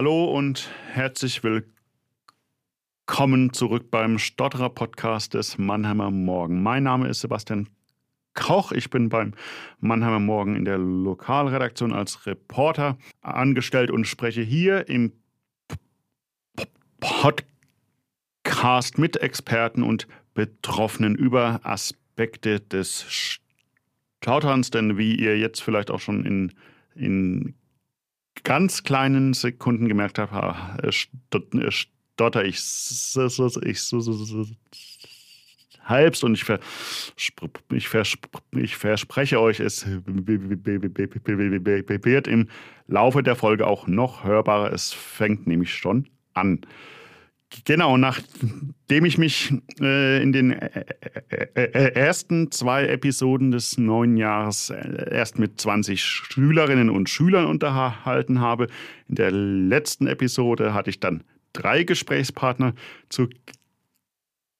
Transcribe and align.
Hallo 0.00 0.24
und 0.24 0.70
herzlich 0.94 1.42
willkommen 3.06 3.52
zurück 3.52 3.90
beim 3.90 4.18
Stotterer 4.18 4.70
Podcast 4.70 5.34
des 5.34 5.58
Mannheimer 5.58 6.10
Morgen. 6.10 6.62
Mein 6.62 6.84
Name 6.84 7.06
ist 7.06 7.20
Sebastian 7.20 7.68
Koch. 8.32 8.72
Ich 8.72 8.88
bin 8.88 9.10
beim 9.10 9.34
Mannheimer 9.78 10.18
Morgen 10.18 10.56
in 10.56 10.64
der 10.64 10.78
Lokalredaktion 10.78 11.92
als 11.92 12.24
Reporter 12.24 12.96
angestellt 13.20 13.90
und 13.90 14.06
spreche 14.06 14.40
hier 14.40 14.88
im 14.88 15.12
Podcast 16.98 18.96
mit 18.96 19.18
Experten 19.18 19.82
und 19.82 20.08
Betroffenen 20.32 21.14
über 21.14 21.60
Aspekte 21.62 22.58
des 22.58 23.04
Stauterns, 24.22 24.70
denn 24.70 24.96
wie 24.96 25.14
ihr 25.14 25.38
jetzt 25.38 25.60
vielleicht 25.60 25.90
auch 25.90 26.00
schon 26.00 26.24
in, 26.24 26.54
in 26.94 27.54
ganz 28.44 28.82
kleinen 28.82 29.34
Sekunden 29.34 29.88
gemerkt 29.88 30.18
habe, 30.18 30.56
äh, 30.82 30.92
stotter 30.92 32.44
ich, 32.44 32.60
halbst 35.90 36.24
und 36.24 36.34
ich, 36.34 36.44
ich 38.56 38.76
verspreche 38.76 39.40
euch, 39.40 39.60
es 39.60 39.86
wird 39.86 42.28
im 42.28 42.48
Laufe 42.86 43.22
der 43.22 43.36
Folge 43.36 43.66
auch 43.66 43.86
noch 43.86 44.24
hörbarer. 44.24 44.72
Es 44.72 44.92
fängt 44.92 45.46
nämlich 45.46 45.74
schon 45.74 46.08
an. 46.34 46.60
Genau, 47.64 47.96
nachdem 47.96 49.04
ich 49.04 49.18
mich 49.18 49.52
äh, 49.80 50.22
in 50.22 50.32
den 50.32 50.52
äh, 50.52 50.84
äh, 51.54 51.94
ersten 51.94 52.52
zwei 52.52 52.86
Episoden 52.86 53.50
des 53.50 53.76
neuen 53.76 54.16
Jahres 54.16 54.70
erst 54.70 55.38
mit 55.38 55.60
20 55.60 56.02
Schülerinnen 56.02 56.90
und 56.90 57.08
Schülern 57.08 57.46
unterhalten 57.46 58.40
habe, 58.40 58.68
in 59.08 59.16
der 59.16 59.32
letzten 59.32 60.06
Episode 60.06 60.74
hatte 60.74 60.90
ich 60.90 61.00
dann 61.00 61.24
drei 61.52 61.82
Gesprächspartner. 61.82 62.74
Zu 63.08 63.28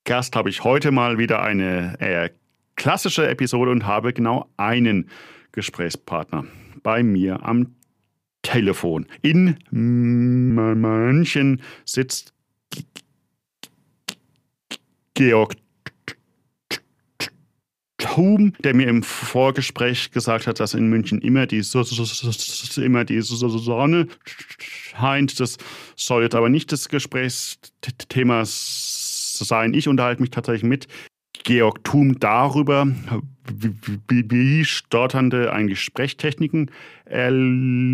Gast 0.05 0.35
habe 0.35 0.51
ich 0.51 0.65
heute 0.65 0.91
mal 0.91 1.19
wieder 1.19 1.43
eine 1.43 1.97
eher 2.01 2.31
klassische 2.75 3.29
Episode 3.29 3.71
und 3.71 3.87
habe 3.87 4.13
genau 4.13 4.49
einen 4.57 5.09
Gesprächspartner 5.53 6.45
bei 6.83 7.05
mir 7.05 7.45
am 7.45 7.75
Telefon. 8.43 9.07
In 9.23 9.59
München 9.71 11.61
sitzt 11.85 12.33
Georg 15.21 15.55
Thum, 17.99 18.55
der 18.65 18.75
mir 18.75 18.89
im 18.89 19.03
Vorgespräch 19.03 20.13
gesagt 20.13 20.47
hat, 20.47 20.61
dass 20.61 20.73
in 20.73 20.89
München 20.89 21.21
immer 21.21 21.47
die, 21.47 21.63
immer 22.77 23.05
die 23.05 23.21
Sonne 23.21 24.09
scheint. 24.59 25.39
Das 25.39 25.59
soll 25.95 26.23
jetzt 26.23 26.35
aber 26.35 26.49
nicht 26.49 26.73
das 26.73 26.89
Gesprächsthema 26.89 28.45
sein. 28.47 29.75
Ich 29.75 29.89
unterhalte 29.89 30.23
mich 30.23 30.31
tatsächlich 30.31 30.63
mit 30.63 30.89
Georg 31.45 31.85
Thum 31.85 32.19
darüber, 32.19 32.87
wie, 33.53 34.65
stotternde 34.65 35.53
eigentlich 35.53 35.83
Sprechtechniken 35.83 36.71
erlernen 37.05 37.85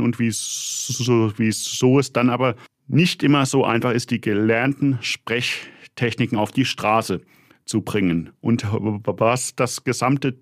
und 0.00 0.20
wie 0.20 0.30
so, 0.30 1.36
wie 1.38 1.50
so 1.50 1.98
es 1.98 2.12
dann 2.12 2.30
aber 2.30 2.54
nicht 2.88 3.22
immer 3.22 3.46
so 3.46 3.64
einfach 3.64 3.92
ist, 3.92 4.10
die 4.10 4.20
gelernten 4.20 4.98
Sprechtechniken 5.00 6.38
auf 6.38 6.52
die 6.52 6.64
Straße 6.64 7.20
zu 7.64 7.82
bringen. 7.82 8.30
Und 8.40 8.64
was 8.70 9.54
das 9.56 9.84
gesamte 9.84 10.36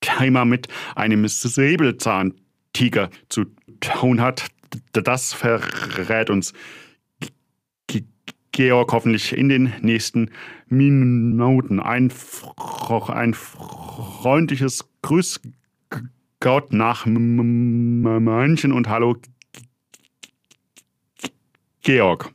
Thema 0.00 0.44
mit 0.44 0.68
einem 0.94 1.26
Säbelzahntiger 1.26 3.10
zu 3.28 3.46
tun 3.80 4.20
hat, 4.20 4.46
das 4.92 5.32
verrät 5.32 6.30
uns 6.30 6.52
Georg 8.52 8.92
hoffentlich 8.92 9.34
in 9.36 9.48
den 9.48 9.72
nächsten 9.80 10.30
Minuten. 10.68 11.80
Ein, 11.80 12.12
ein 13.08 13.34
freundliches 13.34 14.84
Grüß 15.00 15.40
Gott 16.40 16.72
nach 16.72 17.06
München 17.06 18.72
und 18.72 18.88
hallo 18.88 19.16
Georg. 21.82 22.30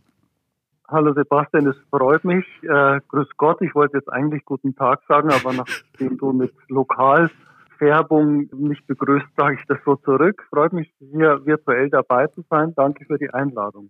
Hallo 0.90 1.14
Sebastian, 1.14 1.68
es 1.68 1.76
freut 1.90 2.24
mich. 2.24 2.46
Äh, 2.64 3.02
grüß 3.10 3.28
Gott, 3.36 3.62
ich 3.62 3.76
wollte 3.76 3.98
jetzt 3.98 4.12
eigentlich 4.12 4.46
guten 4.46 4.76
Tag 4.76 5.02
sagen, 5.08 5.32
aber 5.32 5.52
nachdem 5.52 6.18
du 6.18 6.32
mit 6.32 6.54
Lokalfärbung 6.70 8.50
mich 8.54 8.86
begrüßt, 8.86 9.26
sage 9.36 9.58
ich 9.60 9.66
das 9.68 9.80
so 9.86 9.96
zurück. 9.98 10.46
Freut 10.50 10.72
mich, 10.72 10.90
hier 11.00 11.46
virtuell 11.46 11.90
dabei 11.90 12.28
zu 12.28 12.44
sein. 12.50 12.74
Danke 12.76 13.04
für 13.06 13.18
die 13.18 13.30
Einladung. 13.30 13.90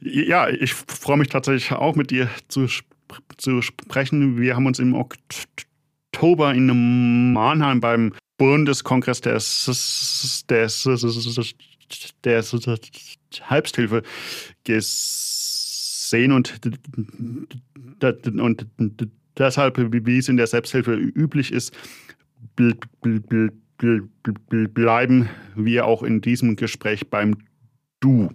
Ja, 0.00 0.48
ich 0.48 0.74
freue 0.74 1.16
mich 1.16 1.28
tatsächlich 1.28 1.72
auch 1.72 1.96
mit 1.96 2.12
dir 2.12 2.28
zu, 2.46 2.66
zu 3.36 3.62
sprechen. 3.62 4.38
Wir 4.38 4.54
haben 4.54 4.66
uns 4.66 4.78
im 4.78 4.94
Oktober 4.94 6.54
in 6.54 7.32
Mannheim 7.32 7.80
beim 7.80 8.12
Bundeskongress 8.38 9.20
der, 9.20 9.42
der, 10.48 10.70
der, 12.24 12.42
Halbsthilfe 13.42 14.02
gesehen 14.64 16.32
und, 16.32 16.60
und 18.38 19.08
deshalb, 19.36 19.78
wie 19.78 20.18
es 20.18 20.28
in 20.28 20.36
der 20.36 20.46
Selbsthilfe 20.46 20.94
üblich 20.94 21.52
ist, 21.52 21.76
bleiben 24.74 25.28
wir 25.54 25.86
auch 25.86 26.02
in 26.02 26.20
diesem 26.20 26.56
Gespräch 26.56 27.08
beim 27.10 27.36
Du. 28.00 28.30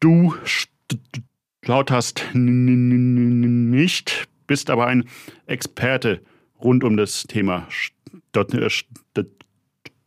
Du 0.00 0.34
lauterst 1.64 2.24
nicht, 2.34 4.28
bist 4.46 4.70
aber 4.70 4.86
ein 4.86 5.04
Experte 5.46 6.20
rund 6.58 6.84
um 6.84 6.96
das 6.96 7.24
Thema 7.24 7.68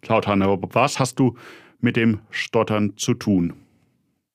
Stottern. 0.04 0.42
Aber 0.42 0.70
was 0.74 1.00
hast 1.00 1.20
du 1.20 1.36
mit 1.80 1.96
dem 1.96 2.20
Stottern 2.30 2.94
zu 2.98 3.14
tun? 3.14 3.54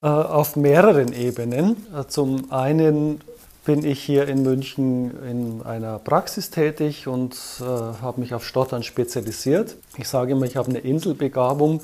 Äh, 0.02 0.08
auf 0.08 0.56
mehreren 0.56 1.12
Ebenen. 1.12 1.76
Äh, 1.94 2.06
zum 2.06 2.50
einen 2.52 3.20
bin 3.64 3.84
ich 3.84 4.02
hier 4.02 4.26
in 4.26 4.42
München 4.42 5.12
in 5.24 5.62
einer 5.62 6.00
Praxis 6.00 6.50
tätig 6.50 7.06
und 7.06 7.36
äh, 7.60 7.64
habe 7.64 8.20
mich 8.20 8.34
auf 8.34 8.44
Stottern 8.44 8.82
spezialisiert. 8.82 9.76
Ich 9.96 10.08
sage 10.08 10.32
immer, 10.32 10.46
ich 10.46 10.56
habe 10.56 10.68
eine 10.70 10.80
Inselbegabung 10.80 11.80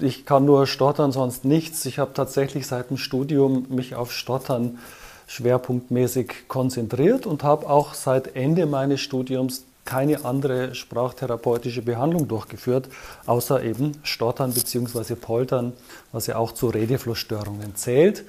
ich 0.00 0.24
kann 0.24 0.44
nur 0.44 0.66
stottern, 0.66 1.10
sonst 1.10 1.44
nichts. 1.44 1.84
Ich 1.86 1.98
habe 1.98 2.12
tatsächlich 2.14 2.66
seit 2.66 2.90
dem 2.90 2.96
Studium 2.96 3.66
mich 3.68 3.96
auf 3.96 4.12
Stottern 4.12 4.78
schwerpunktmäßig 5.26 6.48
konzentriert 6.48 7.26
und 7.26 7.42
habe 7.42 7.68
auch 7.68 7.94
seit 7.94 8.36
Ende 8.36 8.66
meines 8.66 9.00
Studiums 9.00 9.64
keine 9.88 10.26
andere 10.26 10.74
sprachtherapeutische 10.74 11.80
Behandlung 11.80 12.28
durchgeführt, 12.28 12.90
außer 13.24 13.62
eben 13.62 13.92
Stottern 14.02 14.52
bzw. 14.52 15.14
Poltern, 15.14 15.72
was 16.12 16.26
ja 16.26 16.36
auch 16.36 16.52
zu 16.52 16.68
Redeflussstörungen 16.68 17.74
zählt. 17.74 18.24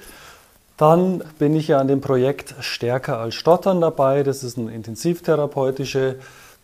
Dann 0.78 1.22
bin 1.38 1.54
ich 1.54 1.68
ja 1.68 1.78
an 1.78 1.86
dem 1.86 2.00
Projekt 2.00 2.54
Stärker 2.60 3.18
als 3.18 3.34
Stottern 3.34 3.82
dabei. 3.82 4.22
Das 4.22 4.42
ist 4.42 4.56
eine 4.56 4.72
intensivtherapeutische 4.72 6.16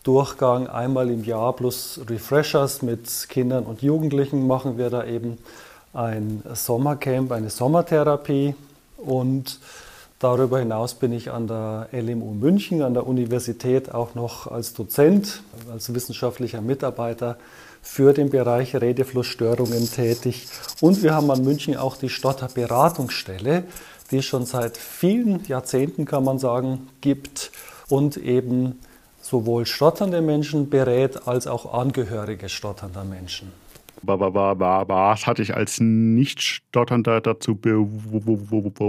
Durchgang 0.03 0.67
einmal 0.67 1.11
im 1.11 1.25
Jahr 1.25 1.53
plus 1.53 2.01
Refreshers 2.09 2.81
mit 2.81 3.29
Kindern 3.29 3.65
und 3.65 3.83
Jugendlichen 3.83 4.47
machen 4.47 4.79
wir 4.79 4.89
da 4.89 5.05
eben 5.05 5.37
ein 5.93 6.43
Sommercamp, 6.55 7.33
eine 7.33 7.51
Sommertherapie 7.51 8.55
und 8.97 9.61
darüber 10.19 10.59
hinaus 10.59 10.95
bin 10.95 11.13
ich 11.13 11.31
an 11.31 11.47
der 11.47 11.89
LMU 11.93 12.33
München, 12.33 12.83
an 12.83 12.95
der 12.95 13.07
Universität 13.07 13.93
auch 13.93 14.15
noch 14.15 14.47
als 14.47 14.75
Dozent, 14.75 15.43
als 15.71 15.93
wissenschaftlicher 15.95 16.61
Mitarbeiter 16.61 17.37
für 17.83 18.13
den 18.13 18.31
Bereich 18.31 18.75
Redeflussstörungen 18.75 19.91
tätig 19.91 20.49
und 20.81 21.03
wir 21.03 21.15
haben 21.15 21.31
an 21.31 21.45
München 21.45 21.77
auch 21.77 21.97
die 21.97 22.09
Stotterberatungsstelle, 22.09 23.65
die 24.11 24.19
es 24.19 24.25
schon 24.25 24.45
seit 24.45 24.77
vielen 24.77 25.45
Jahrzehnten, 25.47 26.05
kann 26.05 26.25
man 26.25 26.39
sagen, 26.39 26.89
gibt 27.01 27.53
und 27.89 28.17
eben 28.17 28.81
sowohl 29.23 29.67
stotternde 29.67 30.21
Menschen 30.21 30.71
berät 30.71 31.27
als 31.27 31.47
auch 31.47 31.73
Angehörige 31.73 32.49
stotternder 32.49 33.05
Menschen. 33.05 33.53
Was 34.07 35.27
hatte 35.27 35.43
ich 35.43 35.55
als 35.55 35.81
Nicht-Stotternder 35.81 37.21
dazu 37.21 37.57
bewogen, 37.57 38.81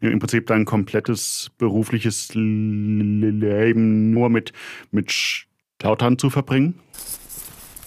im 0.00 0.18
Prinzip 0.18 0.46
dein 0.46 0.64
komplettes 0.64 1.50
berufliches 1.58 2.30
Leben 2.34 4.10
nur 4.10 4.28
mit, 4.28 4.52
mit 4.90 5.12
Stottern 5.12 6.18
zu 6.18 6.30
verbringen? 6.30 6.78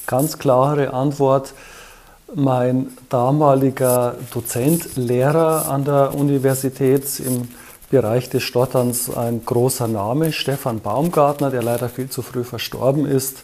Ganz 0.08 0.38
klare 0.38 0.94
Antwort. 0.94 1.54
Mein 2.36 2.88
damaliger 3.10 4.16
Dozent, 4.32 4.96
Lehrer 4.96 5.68
an 5.70 5.84
der 5.84 6.14
Universität 6.14 7.20
im 7.20 7.48
Bereich 7.90 8.30
des 8.30 8.44
Stotterns 8.44 9.10
ein 9.10 9.44
großer 9.44 9.88
Name, 9.88 10.32
Stefan 10.32 10.80
Baumgartner, 10.80 11.50
der 11.50 11.64
leider 11.64 11.90
viel 11.90 12.10
zu 12.10 12.22
früh 12.22 12.44
verstorben 12.44 13.06
ist. 13.06 13.44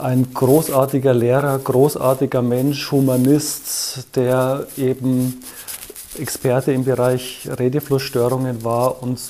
Ein 0.00 0.34
großartiger 0.34 1.14
Lehrer, 1.14 1.58
großartiger 1.58 2.42
Mensch, 2.42 2.90
Humanist, 2.90 4.16
der 4.16 4.66
eben 4.76 5.40
Experte 6.18 6.72
im 6.72 6.84
Bereich 6.84 7.48
Redeflussstörungen 7.58 8.64
war 8.64 9.02
und 9.02 9.20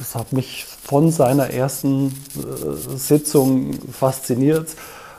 es 0.00 0.14
hat 0.14 0.32
mich 0.32 0.64
von 0.82 1.10
seiner 1.10 1.50
ersten 1.50 2.06
äh, 2.06 2.96
Sitzung 2.96 3.78
fasziniert, 3.92 4.70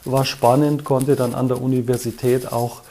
war 0.05 0.25
spannend, 0.25 0.83
konnte 0.83 1.15
dann 1.15 1.35
an 1.35 1.47
der 1.47 1.61
Universität 1.61 2.51
auch 2.51 2.81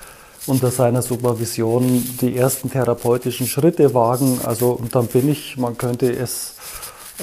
unter 0.46 0.70
seiner 0.70 1.02
Supervision 1.02 2.02
die 2.20 2.36
ersten 2.36 2.70
therapeutischen 2.70 3.46
Schritte 3.46 3.94
wagen. 3.94 4.40
Also 4.44 4.70
und 4.70 4.94
dann 4.94 5.06
bin 5.06 5.28
ich, 5.28 5.56
man 5.56 5.78
könnte 5.78 6.10
es 6.10 6.56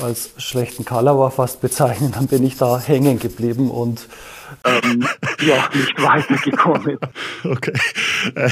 als 0.02 0.32
schlechten 0.38 0.86
Kalauer 0.86 1.32
fast 1.32 1.62
bezeichnen, 1.62 2.12
dann 2.14 2.28
bin 2.28 2.44
ich 2.44 2.58
da 2.58 2.80
hängen 2.80 3.20
geblieben 3.20 3.70
und 3.70 4.08
ähm, 4.66 5.06
ja, 5.42 5.70
nicht 5.74 6.02
weitergekommen. 6.02 6.98
Okay. 7.44 7.74
Äh, 8.36 8.50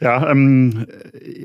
ja, 0.00 0.30
ähm, 0.30 0.86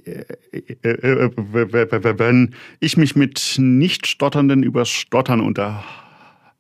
äh, 0.06 0.88
äh, 0.88 2.20
wenn 2.20 2.56
ich 2.80 2.98
mich 2.98 3.16
mit 3.16 3.56
Nicht-Stotternden 3.58 4.64
über 4.64 4.86
Stottern 4.86 5.40
unter, 5.40 5.84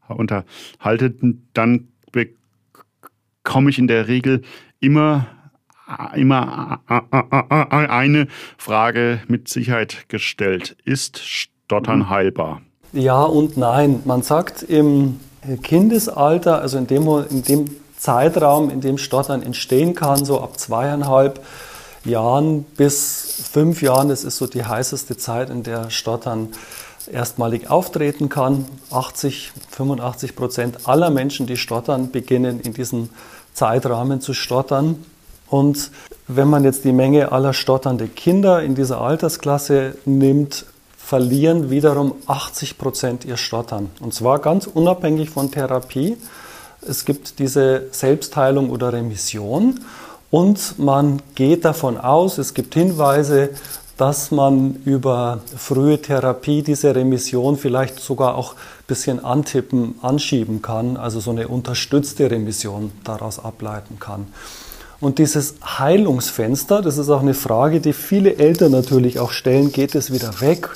unterhalte, 0.07 1.13
dann 1.53 1.87
bekomme 2.11 3.69
ich 3.69 3.79
in 3.79 3.87
der 3.87 4.07
Regel 4.07 4.43
immer 4.79 5.27
immer 6.15 6.81
eine 7.69 8.27
Frage 8.57 9.21
mit 9.27 9.47
Sicherheit 9.47 10.05
gestellt. 10.09 10.75
Ist 10.85 11.19
Stottern 11.19 12.09
heilbar? 12.09 12.61
Ja 12.93 13.23
und 13.23 13.57
nein. 13.57 14.01
Man 14.05 14.21
sagt 14.21 14.63
im 14.63 15.19
Kindesalter, 15.63 16.61
also 16.61 16.77
in 16.77 16.87
dem, 16.87 17.07
in 17.29 17.43
dem 17.43 17.65
Zeitraum, 17.97 18.69
in 18.69 18.81
dem 18.81 18.97
Stottern 18.97 19.41
entstehen 19.43 19.95
kann, 19.95 20.25
so 20.25 20.41
ab 20.41 20.59
zweieinhalb 20.59 21.43
Jahren 22.03 22.63
bis 22.63 23.43
fünf 23.51 23.81
Jahren, 23.81 24.09
das 24.09 24.23
ist 24.23 24.37
so 24.37 24.47
die 24.47 24.65
heißeste 24.65 25.17
Zeit, 25.17 25.49
in 25.49 25.63
der 25.63 25.89
Stottern 25.89 26.49
erstmalig 27.11 27.69
auftreten 27.69 28.29
kann. 28.29 28.65
80, 28.91 29.51
85 29.69 30.35
Prozent 30.35 30.87
aller 30.87 31.09
Menschen, 31.09 31.45
die 31.45 31.57
stottern, 31.57 32.11
beginnen 32.11 32.59
in 32.61 32.73
diesem 32.73 33.09
Zeitrahmen 33.53 34.21
zu 34.21 34.33
stottern. 34.33 35.03
Und 35.51 35.91
wenn 36.29 36.49
man 36.49 36.63
jetzt 36.63 36.85
die 36.85 36.93
Menge 36.93 37.33
aller 37.33 37.53
stotternde 37.53 38.07
Kinder 38.07 38.63
in 38.63 38.73
dieser 38.73 39.01
Altersklasse 39.01 39.95
nimmt, 40.05 40.65
verlieren 40.97 41.69
wiederum 41.69 42.15
80 42.25 42.77
Prozent 42.77 43.25
ihr 43.25 43.35
Stottern. 43.35 43.89
Und 43.99 44.13
zwar 44.13 44.39
ganz 44.39 44.65
unabhängig 44.65 45.29
von 45.29 45.51
Therapie. 45.51 46.15
Es 46.87 47.03
gibt 47.03 47.39
diese 47.39 47.87
Selbstheilung 47.91 48.69
oder 48.69 48.93
Remission 48.93 49.81
und 50.29 50.79
man 50.79 51.21
geht 51.35 51.65
davon 51.65 51.97
aus, 51.97 52.37
es 52.37 52.53
gibt 52.53 52.73
Hinweise, 52.73 53.49
dass 53.97 54.31
man 54.31 54.75
über 54.85 55.41
frühe 55.57 56.01
Therapie 56.01 56.63
diese 56.63 56.95
Remission 56.95 57.57
vielleicht 57.57 57.99
sogar 57.99 58.35
auch 58.35 58.53
ein 58.53 58.87
bisschen 58.87 59.23
antippen, 59.23 59.95
anschieben 60.01 60.61
kann, 60.61 60.95
also 60.95 61.19
so 61.19 61.31
eine 61.31 61.49
unterstützte 61.49 62.31
Remission 62.31 62.93
daraus 63.03 63.37
ableiten 63.37 63.99
kann. 63.99 64.27
Und 65.01 65.17
dieses 65.17 65.55
Heilungsfenster, 65.63 66.81
das 66.81 66.99
ist 66.99 67.09
auch 67.09 67.21
eine 67.21 67.33
Frage, 67.33 67.81
die 67.81 67.91
viele 67.91 68.35
Eltern 68.37 68.71
natürlich 68.71 69.19
auch 69.19 69.31
stellen, 69.31 69.71
geht 69.71 69.95
es 69.95 70.13
wieder 70.13 70.39
weg? 70.39 70.69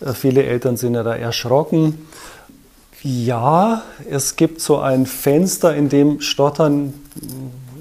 Äh, 0.00 0.12
viele 0.12 0.42
Eltern 0.42 0.76
sind 0.76 0.94
ja 0.94 1.04
da 1.04 1.14
erschrocken. 1.14 2.06
Ja, 3.02 3.82
es 4.10 4.36
gibt 4.36 4.60
so 4.60 4.78
ein 4.78 5.06
Fenster, 5.06 5.74
in 5.74 5.88
dem 5.88 6.20
Stottern, 6.20 6.92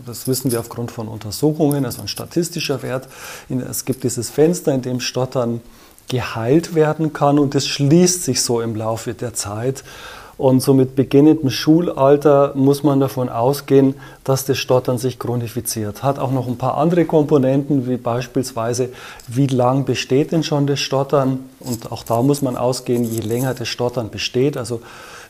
das 0.05 0.27
wissen 0.27 0.51
wir 0.51 0.59
aufgrund 0.61 0.91
von 0.91 1.09
Untersuchungen, 1.09 1.83
also 1.83 2.01
ein 2.01 2.07
statistischer 2.07 2.83
Wert, 2.83 3.09
es 3.49 3.83
gibt 3.83 4.05
dieses 4.05 4.29
Fenster, 4.29 4.73
in 4.73 4.81
dem 4.81 5.01
Stottern 5.01 5.59
geheilt 6.07 6.73
werden 6.73 7.11
kann 7.11 7.37
und 7.37 7.53
es 7.53 7.67
schließt 7.67 8.23
sich 8.23 8.41
so 8.41 8.61
im 8.61 8.75
Laufe 8.75 9.13
der 9.13 9.33
Zeit. 9.33 9.83
Und 10.39 10.61
so 10.61 10.73
mit 10.73 10.95
beginnendem 10.95 11.49
Schulalter 11.49 12.53
muss 12.55 12.81
man 12.81 13.01
davon 13.01 13.27
ausgehen, 13.27 13.95
dass 14.23 14.45
das 14.45 14.57
Stottern 14.57 14.97
sich 14.97 15.19
chronifiziert. 15.19 16.01
Hat 16.01 16.17
auch 16.17 16.31
noch 16.31 16.47
ein 16.47 16.57
paar 16.57 16.77
andere 16.77 17.03
Komponenten, 17.03 17.89
wie 17.89 17.97
beispielsweise, 17.97 18.87
wie 19.27 19.47
lang 19.47 19.83
besteht 19.83 20.31
denn 20.31 20.43
schon 20.43 20.65
das 20.65 20.79
Stottern? 20.79 21.41
Und 21.59 21.91
auch 21.91 22.03
da 22.03 22.21
muss 22.21 22.41
man 22.41 22.55
ausgehen, 22.55 23.03
je 23.03 23.19
länger 23.19 23.53
das 23.53 23.67
Stottern 23.67 24.11
besteht, 24.11 24.55
also 24.55 24.79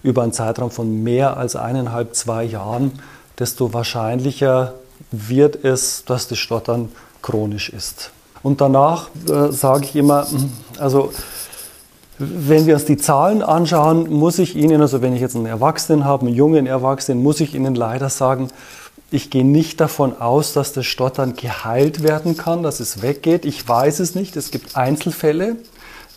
über 0.03 0.21
einen 0.21 0.31
Zeitraum 0.31 0.69
von 0.69 1.01
mehr 1.01 1.37
als 1.37 1.55
eineinhalb, 1.55 2.13
zwei 2.13 2.43
Jahren, 2.43 2.91
desto 3.39 3.73
wahrscheinlicher 3.73 4.75
wird 5.09 5.65
es, 5.65 6.05
dass 6.05 6.27
das 6.27 6.37
Stottern 6.37 6.91
chronisch 7.23 7.69
ist. 7.69 8.11
Und 8.43 8.61
danach 8.61 9.09
äh, 9.27 9.51
sage 9.51 9.85
ich 9.85 9.95
immer, 9.95 10.29
hm, 10.29 10.51
also 10.77 11.11
wenn 12.19 12.67
wir 12.67 12.75
uns 12.75 12.85
die 12.85 12.97
Zahlen 12.97 13.41
anschauen, 13.41 14.11
muss 14.11 14.39
ich 14.39 14.55
Ihnen, 14.55 14.81
also 14.81 15.01
wenn 15.01 15.15
ich 15.15 15.21
jetzt 15.21 15.37
einen 15.37 15.45
Erwachsenen 15.45 16.03
habe, 16.03 16.27
einen 16.27 16.35
jungen 16.35 16.67
Erwachsenen, 16.67 17.23
muss 17.23 17.39
ich 17.39 17.55
Ihnen 17.55 17.75
leider 17.75 18.09
sagen, 18.09 18.49
ich 19.09 19.29
gehe 19.29 19.45
nicht 19.45 19.79
davon 19.79 20.19
aus, 20.19 20.53
dass 20.53 20.73
das 20.73 20.85
Stottern 20.85 21.35
geheilt 21.35 22.03
werden 22.03 22.37
kann, 22.37 22.61
dass 22.61 22.79
es 22.79 23.01
weggeht. 23.01 23.45
Ich 23.45 23.67
weiß 23.67 24.01
es 24.01 24.13
nicht. 24.13 24.35
Es 24.35 24.51
gibt 24.51 24.75
Einzelfälle, 24.75 25.55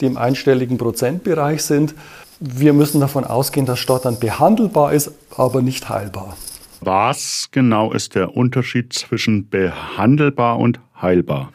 die 0.00 0.06
im 0.06 0.18
einstelligen 0.18 0.76
Prozentbereich 0.76 1.62
sind. 1.62 1.94
Wir 2.40 2.72
müssen 2.72 3.00
davon 3.00 3.24
ausgehen, 3.24 3.64
dass 3.64 3.78
Stottern 3.78 4.18
behandelbar 4.18 4.92
ist, 4.92 5.12
aber 5.34 5.62
nicht 5.62 5.88
heilbar. 5.88 6.36
Was 6.80 7.48
genau 7.52 7.92
ist 7.92 8.16
der 8.16 8.36
Unterschied 8.36 8.92
zwischen 8.92 9.48
behandelbar 9.48 10.58
und 10.58 10.80
heilbar? 11.00 11.52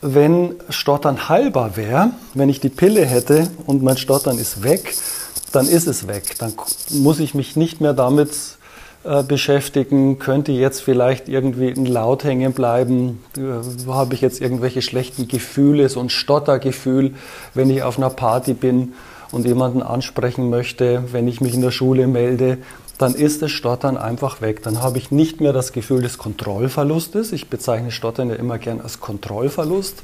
Wenn 0.00 0.54
Stottern 0.68 1.28
heilbar 1.28 1.76
wäre, 1.76 2.10
wenn 2.34 2.48
ich 2.48 2.60
die 2.60 2.68
Pille 2.68 3.04
hätte 3.04 3.48
und 3.66 3.82
mein 3.82 3.96
Stottern 3.96 4.38
ist 4.38 4.62
weg, 4.62 4.94
dann 5.52 5.66
ist 5.66 5.86
es 5.86 6.06
weg. 6.06 6.36
Dann 6.38 6.52
muss 6.90 7.18
ich 7.18 7.34
mich 7.34 7.56
nicht 7.56 7.80
mehr 7.80 7.94
damit 7.94 8.30
äh, 9.04 9.22
beschäftigen, 9.22 10.18
könnte 10.18 10.52
jetzt 10.52 10.82
vielleicht 10.82 11.28
irgendwie 11.28 11.68
ein 11.68 11.86
Laut 11.86 12.24
hängen 12.24 12.52
bleiben, 12.52 13.22
äh, 13.36 13.90
habe 13.90 14.14
ich 14.14 14.20
jetzt 14.20 14.40
irgendwelche 14.40 14.82
schlechten 14.82 15.28
Gefühle, 15.28 15.88
so 15.88 16.00
ein 16.00 16.10
Stottergefühl, 16.10 17.14
wenn 17.54 17.70
ich 17.70 17.82
auf 17.82 17.98
einer 17.98 18.10
Party 18.10 18.52
bin 18.52 18.94
und 19.30 19.46
jemanden 19.46 19.82
ansprechen 19.82 20.50
möchte, 20.50 21.04
wenn 21.12 21.28
ich 21.28 21.40
mich 21.40 21.54
in 21.54 21.62
der 21.62 21.70
Schule 21.70 22.06
melde, 22.06 22.58
dann 22.98 23.14
ist 23.14 23.42
das 23.42 23.50
Stottern 23.50 23.96
einfach 23.96 24.40
weg. 24.40 24.62
Dann 24.62 24.82
habe 24.82 24.98
ich 24.98 25.10
nicht 25.10 25.40
mehr 25.40 25.52
das 25.52 25.72
Gefühl 25.72 26.02
des 26.02 26.18
Kontrollverlustes. 26.18 27.32
Ich 27.32 27.48
bezeichne 27.48 27.90
Stottern 27.90 28.30
ja 28.30 28.36
immer 28.36 28.58
gern 28.58 28.80
als 28.80 29.00
Kontrollverlust, 29.00 30.02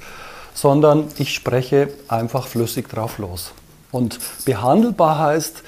sondern 0.54 1.04
ich 1.16 1.34
spreche 1.34 1.88
einfach 2.08 2.46
flüssig 2.46 2.88
drauf 2.88 3.18
los. 3.18 3.52
Und 3.90 4.18
behandelbar 4.44 5.18
heißt, 5.18 5.62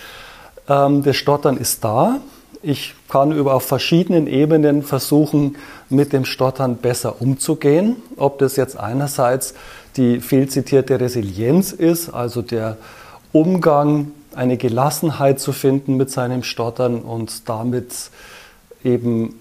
ähm, 0.68 1.02
das 1.02 1.16
Stottern 1.16 1.56
ist 1.56 1.84
da. 1.84 2.20
Ich 2.62 2.94
kann 3.08 3.32
über 3.32 3.54
auf 3.54 3.64
verschiedenen 3.64 4.26
Ebenen 4.26 4.82
versuchen, 4.82 5.56
mit 5.90 6.12
dem 6.12 6.24
Stottern 6.24 6.76
besser 6.76 7.20
umzugehen. 7.20 7.96
Ob 8.16 8.38
das 8.38 8.56
jetzt 8.56 8.78
einerseits 8.78 9.54
die 9.96 10.20
viel 10.20 10.48
zitierte 10.48 10.98
Resilienz 10.98 11.72
ist, 11.72 12.08
also 12.08 12.42
der 12.42 12.78
Umgang 13.32 14.12
eine 14.36 14.56
Gelassenheit 14.56 15.40
zu 15.40 15.52
finden 15.52 15.96
mit 15.96 16.10
seinem 16.10 16.42
Stottern 16.42 17.00
und 17.00 17.48
damit 17.48 17.92
eben 18.82 19.38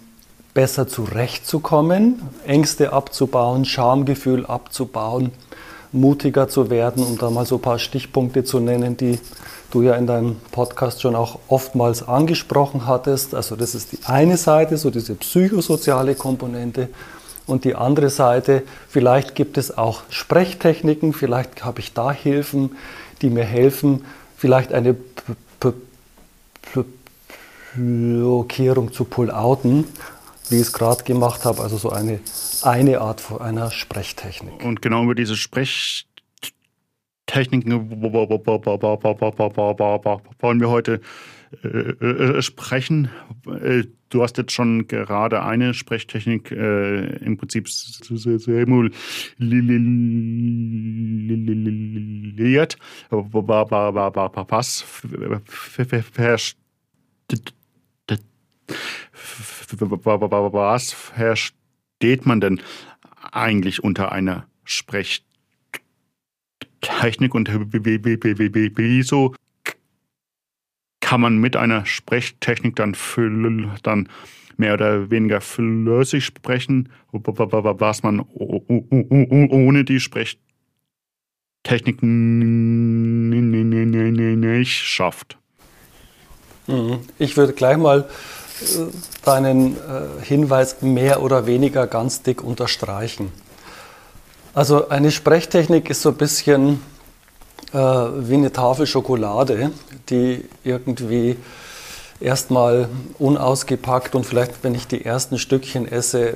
besser 0.54 0.88
zurechtzukommen, 0.88 2.22
Ängste 2.46 2.94
abzubauen, 2.94 3.66
Schamgefühl 3.66 4.46
abzubauen, 4.46 5.32
mutiger 5.92 6.48
zu 6.48 6.70
werden, 6.70 7.04
um 7.04 7.18
da 7.18 7.30
mal 7.30 7.46
so 7.46 7.56
ein 7.56 7.62
paar 7.62 7.80
Stichpunkte 7.80 8.44
zu 8.44 8.60
nennen, 8.60 8.98
die 8.98 9.20
du 9.72 9.82
ja 9.82 9.96
in 9.96 10.06
deinem 10.06 10.36
Podcast 10.52 11.02
schon 11.02 11.16
auch 11.16 11.40
oftmals 11.48 12.08
angesprochen 12.08 12.86
hattest. 12.86 13.34
Also 13.34 13.56
das 13.56 13.74
ist 13.74 13.92
die 13.92 14.00
eine 14.06 14.38
Seite, 14.38 14.78
so 14.78 14.92
diese 14.92 15.16
psychosoziale 15.16 16.16
Komponente. 16.16 16.90
Und 17.46 17.66
die 17.66 17.76
andere 17.76 18.10
Seite, 18.10 18.64
vielleicht 18.88 19.36
gibt 19.36 19.58
es 19.58 19.78
auch 19.78 20.04
Sprechtechniken, 20.10 21.12
vielleicht 21.12 21.66
habe 21.66 21.82
ich 21.82 21.94
da 21.94 22.12
Hilfen, 22.12 22.78
die 23.22 23.30
mir 23.30 23.44
helfen, 23.44 24.06
vielleicht 24.44 24.74
eine 24.74 24.98
Blockierung 27.78 28.92
zu 28.92 29.06
Pull-Outen, 29.06 29.86
wie 30.50 30.56
ich 30.56 30.64
es 30.64 30.74
gerade 30.74 31.06
gemacht 31.06 31.46
habe, 31.46 31.62
also 31.62 31.78
so 31.78 31.92
eine, 31.92 32.20
eine 32.62 33.00
Art 33.00 33.22
von 33.22 33.40
einer 33.40 33.72
Sprechtechnik. 33.72 34.66
Und 34.66 34.82
genau 34.82 35.06
über 35.06 35.16
diese 35.16 35.38
Sprechtechniken 35.38 37.90
wollen 40.42 40.60
wir 40.60 40.70
heute 40.70 41.00
äh, 41.64 42.42
sprechen. 42.42 43.10
Du 44.14 44.22
hast 44.22 44.38
jetzt 44.38 44.52
schon 44.52 44.88
gerade 44.88 45.44
eine 45.44 45.74
Sprechtechnik 45.74 46.52
äh, 46.52 47.18
im 47.18 47.38
Prinzip 47.38 47.68
verliert, 47.68 48.48
was 53.10 53.26
was 60.54 60.94
versteht 60.94 62.26
man 62.26 62.40
denn 62.40 62.62
eigentlich 63.32 63.84
unter 63.84 64.12
einer 64.12 64.46
Sprechtechnik 64.64 67.34
und 67.34 67.52
wieso 67.52 69.36
kann 71.14 71.22
man 71.22 71.38
mit 71.38 71.56
einer 71.56 71.86
Sprechtechnik 71.86 72.76
dann, 72.76 72.98
dann 73.84 74.10
mehr 74.58 74.74
oder 74.74 75.12
weniger 75.12 75.42
flüssig 75.42 76.26
sprechen, 76.26 76.90
was 77.12 78.02
man 78.02 78.22
ohne 78.22 79.84
die 79.84 80.00
Sprechtechnik 80.00 82.02
nicht 82.02 84.72
schafft. 84.72 85.38
Mhm. 86.66 87.02
Ich 87.20 87.38
würde 87.38 87.54
gleich 87.54 87.78
mal 87.78 88.10
deinen 89.24 89.76
äh, 89.76 90.24
Hinweis 90.24 90.82
mehr 90.82 91.22
oder 91.22 91.46
weniger 91.46 91.86
ganz 91.86 92.24
dick 92.24 92.44
unterstreichen. 92.44 93.32
Also 94.56 94.90
eine 94.90 95.12
Sprechtechnik 95.12 95.92
ist 95.92 96.02
so 96.02 96.10
ein 96.10 96.18
bisschen 96.18 96.82
äh, 97.74 97.78
wie 97.78 98.36
eine 98.36 98.52
Tafel 98.52 98.86
Schokolade, 98.86 99.72
die 100.10 100.46
irgendwie 100.64 101.38
erstmal 102.20 102.88
unausgepackt 103.20 104.16
und 104.16 104.26
vielleicht, 104.26 104.64
wenn 104.64 104.76
ich 104.76 104.88
die 104.88 105.04
ersten 105.04 105.38
Stückchen 105.38 105.92
esse, 105.92 106.36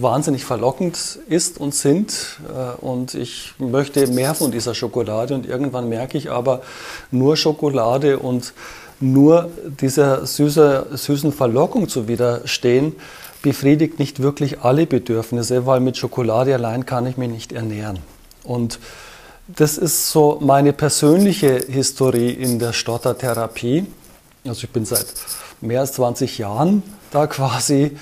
wahnsinnig 0.00 0.44
verlockend 0.44 1.18
ist 1.28 1.58
und 1.58 1.74
sind. 1.74 2.40
Äh, 2.48 2.84
und 2.84 3.14
ich 3.14 3.54
möchte 3.58 4.06
mehr 4.08 4.34
von 4.34 4.50
dieser 4.50 4.74
Schokolade 4.74 5.34
und 5.34 5.46
irgendwann 5.46 5.88
merke 5.88 6.18
ich 6.18 6.30
aber 6.30 6.62
nur 7.10 7.36
Schokolade 7.36 8.18
und 8.18 8.52
nur 9.00 9.50
dieser 9.80 10.26
süße, 10.26 10.86
süßen 10.92 11.32
Verlockung 11.32 11.88
zu 11.88 12.06
widerstehen, 12.06 12.94
befriedigt 13.42 13.98
nicht 13.98 14.22
wirklich 14.22 14.60
alle 14.60 14.86
Bedürfnisse, 14.86 15.66
weil 15.66 15.80
mit 15.80 15.96
Schokolade 15.96 16.54
allein 16.54 16.86
kann 16.86 17.06
ich 17.06 17.16
mich 17.16 17.28
nicht 17.28 17.52
ernähren. 17.52 17.98
Und 18.44 18.78
das 19.56 19.78
ist 19.78 20.10
so 20.10 20.38
meine 20.40 20.72
persönliche 20.72 21.64
Historie 21.68 22.30
in 22.30 22.58
der 22.58 22.72
Stottertherapie. 22.72 23.86
Also 24.44 24.64
ich 24.64 24.70
bin 24.70 24.84
seit 24.84 25.06
mehr 25.60 25.80
als 25.80 25.92
20 25.92 26.38
Jahren 26.38 26.82
da 27.10 27.26
quasi 27.26 27.96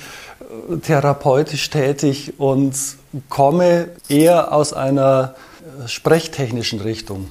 äh, 0.71 0.77
therapeutisch 0.79 1.71
tätig 1.71 2.35
und 2.39 2.75
komme 3.29 3.89
eher 4.09 4.53
aus 4.53 4.73
einer 4.73 5.35
äh, 5.85 5.89
sprechtechnischen 5.89 6.81
Richtung 6.81 7.31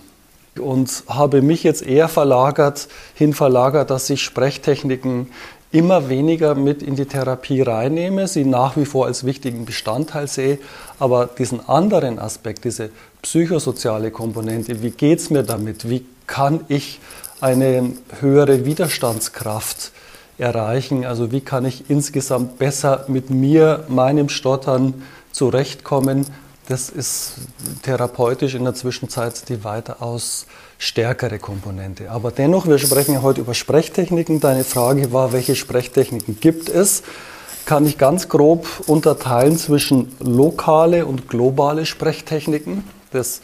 und 0.60 1.04
habe 1.08 1.42
mich 1.42 1.64
jetzt 1.64 1.82
eher 1.82 2.10
verlagert, 2.10 2.88
hin 3.14 3.34
verlagert, 3.34 3.90
dass 3.90 4.10
ich 4.10 4.22
Sprechtechniken 4.22 5.32
immer 5.72 6.10
weniger 6.10 6.56
mit 6.56 6.82
in 6.82 6.96
die 6.96 7.06
Therapie 7.06 7.62
reinnehme, 7.62 8.28
sie 8.28 8.46
nach 8.46 8.76
wie 8.76 8.86
vor 8.86 9.06
als 9.06 9.24
wichtigen 9.24 9.66
Bestandteil 9.66 10.28
sehe, 10.28 10.58
aber 10.98 11.28
diesen 11.28 11.68
anderen 11.70 12.18
Aspekt, 12.18 12.66
diese 12.66 12.90
psychosoziale 13.22 14.12
Komponente, 14.12 14.82
wie 14.82 14.92
geht 14.92 15.20
es 15.20 15.30
mir 15.30 15.44
damit, 15.44 15.90
wie 15.90 16.06
kann 16.26 16.62
ich 16.68 17.00
eine 17.42 17.94
höhere 18.20 18.66
Widerstandskraft 18.66 19.92
erreichen, 20.38 21.06
also 21.06 21.32
wie 21.32 21.42
kann 21.42 21.66
ich 21.66 21.90
insgesamt 21.90 22.58
besser 22.58 23.06
mit 23.08 23.30
mir, 23.30 23.86
meinem 23.90 24.30
Stottern 24.30 25.04
zurechtkommen, 25.32 26.26
das 26.70 26.90
ist 26.90 27.34
therapeutisch 27.82 28.54
in 28.54 28.64
der 28.64 28.76
Zwischenzeit 28.76 29.50
die 29.50 29.64
weitaus 29.64 30.46
stärkere 30.78 31.40
Komponente. 31.40 32.12
Aber 32.12 32.30
dennoch, 32.32 32.68
wir 32.68 32.78
sprechen 32.78 33.24
heute 33.24 33.42
über 33.42 33.56
Sprechtechniken. 33.56 34.40
Deine 34.40 34.64
Frage 34.64 35.12
war, 35.12 35.34
welche 35.34 35.56
Sprechtechniken 35.56 36.40
gibt 36.40 36.70
es? 36.70 37.02
Kann 37.66 37.88
ich 37.88 37.98
ganz 37.98 38.30
grob 38.30 38.68
unterteilen 38.86 39.58
zwischen 39.58 40.16
lokale 40.20 41.08
und 41.08 41.28
globale 41.28 41.88
Sprechtechniken. 41.88 42.84
Das 43.12 43.42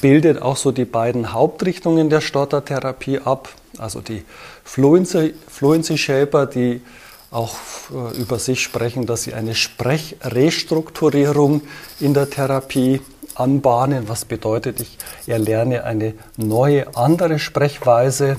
bildet 0.00 0.40
auch 0.40 0.56
so 0.56 0.72
die 0.72 0.86
beiden 0.86 1.34
Hauptrichtungen 1.34 2.08
der 2.08 2.22
Stottertherapie 2.22 3.18
ab. 3.18 3.50
Also 3.76 4.00
die 4.00 4.24
Fluency, 4.64 5.34
Fluency 5.46 5.98
Shaper, 5.98 6.46
die 6.46 6.80
auch 7.32 7.56
äh, 7.90 8.16
über 8.18 8.38
sich 8.38 8.62
sprechen, 8.62 9.06
dass 9.06 9.24
sie 9.24 9.34
eine 9.34 9.56
Sprechrestrukturierung 9.56 11.62
in 11.98 12.14
der 12.14 12.30
Therapie 12.30 13.00
anbahnen. 13.34 14.08
Was 14.08 14.24
bedeutet, 14.24 14.80
ich 14.80 14.96
erlerne 15.26 15.84
eine 15.84 16.14
neue, 16.36 16.94
andere 16.94 17.38
Sprechweise. 17.38 18.36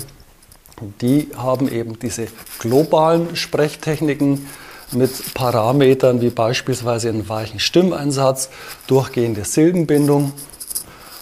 Die 1.02 1.30
haben 1.38 1.72
eben 1.72 2.00
diese 2.00 2.28
globalen 2.60 3.36
Sprechtechniken 3.36 4.48
mit 4.92 5.34
Parametern 5.34 6.22
wie 6.22 6.30
beispielsweise 6.30 7.10
einen 7.10 7.28
weichen 7.28 7.60
Stimmeinsatz, 7.60 8.50
durchgehende 8.88 9.44
Silbenbindung. 9.44 10.34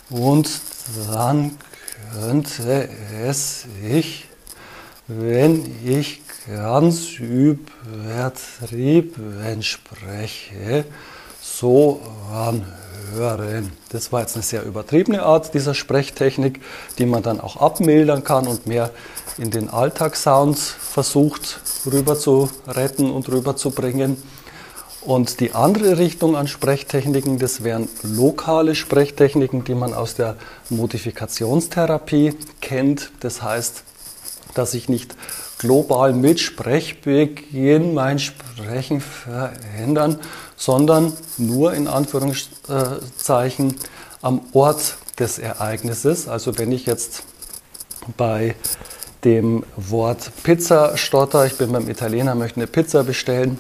Und 0.10 0.62
dann 1.12 1.58
könnte 2.13 2.90
es 3.24 3.66
sich, 3.82 4.28
wenn 5.08 5.63
ich 5.86 6.22
ganz 6.48 7.19
übertrieben 7.19 7.93
spreche, 9.62 10.86
so 11.41 12.01
anhören. 12.31 13.71
Das 13.89 14.12
war 14.12 14.21
jetzt 14.21 14.36
eine 14.36 14.43
sehr 14.43 14.63
übertriebene 14.63 15.24
Art 15.24 15.53
dieser 15.53 15.74
Sprechtechnik, 15.74 16.62
die 16.98 17.05
man 17.05 17.24
dann 17.24 17.39
auch 17.39 17.57
abmildern 17.57 18.24
kann 18.24 18.48
und 18.48 18.65
mehr 18.67 18.91
in 19.38 19.51
den 19.51 19.69
Alltagssounds 19.69 20.69
versucht 20.69 21.60
rüber 21.86 22.17
zu 22.17 22.50
retten 22.67 23.12
und 23.12 23.29
rüber 23.29 23.55
zu 23.55 23.71
bringen. 23.71 24.21
Und 25.01 25.39
die 25.39 25.53
andere 25.53 25.98
Richtung 25.98 26.36
an 26.36 26.48
Sprechtechniken, 26.48 27.39
das 27.39 27.63
wären 27.63 27.89
lokale 28.03 28.75
Sprechtechniken, 28.75 29.63
die 29.63 29.74
man 29.74 29.95
aus 29.95 30.13
der 30.13 30.36
Modifikationstherapie 30.69 32.36
kennt. 32.62 33.12
Das 33.19 33.41
heißt, 33.41 33.83
dass 34.53 34.75
ich 34.75 34.89
nicht 34.89 35.15
global 35.62 36.12
mit 36.13 36.39
Sprechbeginn 36.39 37.94
mein 37.94 38.18
Sprechen 38.18 39.00
verändern, 39.00 40.20
sondern 40.56 41.13
nur 41.38 41.75
in 41.75 41.88
Anführungszeichen 41.88 43.75
am 44.24 44.41
Ort 44.53 44.96
des 45.20 45.38
Ereignisses. 45.38 46.27
Also 46.27 46.58
wenn 46.58 46.72
ich 46.72 46.88
jetzt 46.88 47.22
bei 48.18 48.56
dem 49.24 49.63
Wort 49.77 50.32
Pizza 50.41 50.98
stotter, 50.98 51.46
ich 51.46 51.56
bin 51.60 51.72
beim 51.72 51.88
Italiener, 51.88 52.34
möchte 52.34 52.58
eine 52.58 52.65
Pizza 52.65 53.03
bestellen 53.03 53.60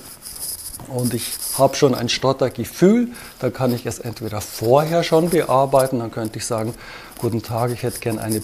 und 0.87 1.13
ich 1.13 1.33
habe 1.59 1.75
schon 1.75 1.93
ein 1.93 2.09
Stottergefühl, 2.09 3.09
dann 3.37 3.53
kann 3.53 3.75
ich 3.75 3.85
es 3.85 3.99
entweder 3.99 4.41
vorher 4.41 5.03
schon 5.03 5.29
bearbeiten, 5.29 5.99
dann 5.99 6.09
könnte 6.09 6.39
ich 6.39 6.47
sagen, 6.47 6.73
guten 7.19 7.43
Tag, 7.43 7.69
ich 7.69 7.83
hätte 7.83 7.99
gern 7.99 8.17
eine 8.17 8.41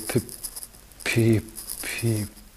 P 1.03 1.41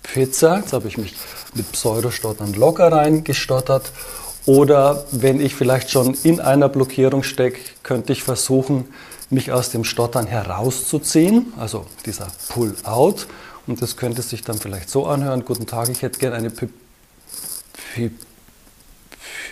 Pizza. 0.02 0.58
Jetzt 0.58 0.72
habe 0.72 0.88
ich 0.88 0.98
mich 0.98 1.14
mit 1.54 1.70
Pseudostottern 1.72 2.54
locker 2.54 2.90
reingestottert. 2.92 3.92
Oder 4.46 5.04
wenn 5.10 5.40
ich 5.40 5.54
vielleicht 5.54 5.90
schon 5.90 6.16
in 6.22 6.40
einer 6.40 6.68
Blockierung 6.68 7.22
stecke, 7.22 7.60
könnte 7.82 8.12
ich 8.12 8.22
versuchen, 8.22 8.88
mich 9.28 9.52
aus 9.52 9.70
dem 9.70 9.84
Stottern 9.84 10.26
herauszuziehen, 10.26 11.52
also 11.56 11.86
dieser 12.06 12.26
Pull-out. 12.48 13.26
Und 13.66 13.82
das 13.82 13.96
könnte 13.96 14.22
sich 14.22 14.42
dann 14.42 14.58
vielleicht 14.58 14.90
so 14.90 15.06
anhören, 15.06 15.44
guten 15.44 15.66
Tag, 15.66 15.88
ich 15.90 16.02
hätte 16.02 16.18
gerne 16.18 16.36
eine 16.36 16.50
P 16.50 16.68
P 17.94 18.10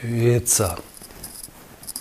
Pizza. 0.00 0.78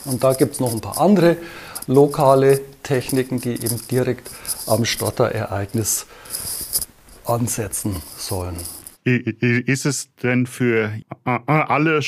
Und 0.06 0.24
da 0.24 0.34
gibt 0.34 0.54
es 0.56 0.60
noch 0.60 0.72
ein 0.72 0.82
paar 0.82 1.00
andere 1.00 1.38
lokale 1.86 2.62
Techniken, 2.82 3.42
die 3.42 3.62
eben 3.62 3.80
direkt 3.92 4.30
am 4.66 4.86
Stotterereignis 4.86 6.06
ansetzen 7.29 8.01
sollen. 8.17 8.57
Ist 9.03 9.86
es 9.86 10.13
denn 10.15 10.48
für 10.48 11.00
alle 11.24 12.01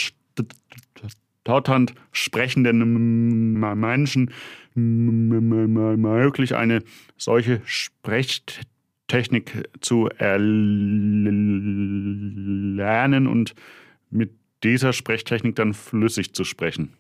stotternd 1.44 1.94
sprechenden 2.12 3.54
Menschen 3.80 4.32
möglich, 4.76 6.56
eine 6.56 6.84
solche 7.18 7.62
Sprechtechnik 7.66 9.70
zu 9.82 10.10
erlernen 10.18 10.48
und 13.28 13.56
mit 14.10 14.32
dieser 14.64 14.94
Sprechtechnik 14.94 15.56
dann 15.56 15.74
flüssig 15.74 16.34
zu 16.34 16.44
sprechen? 16.44 16.94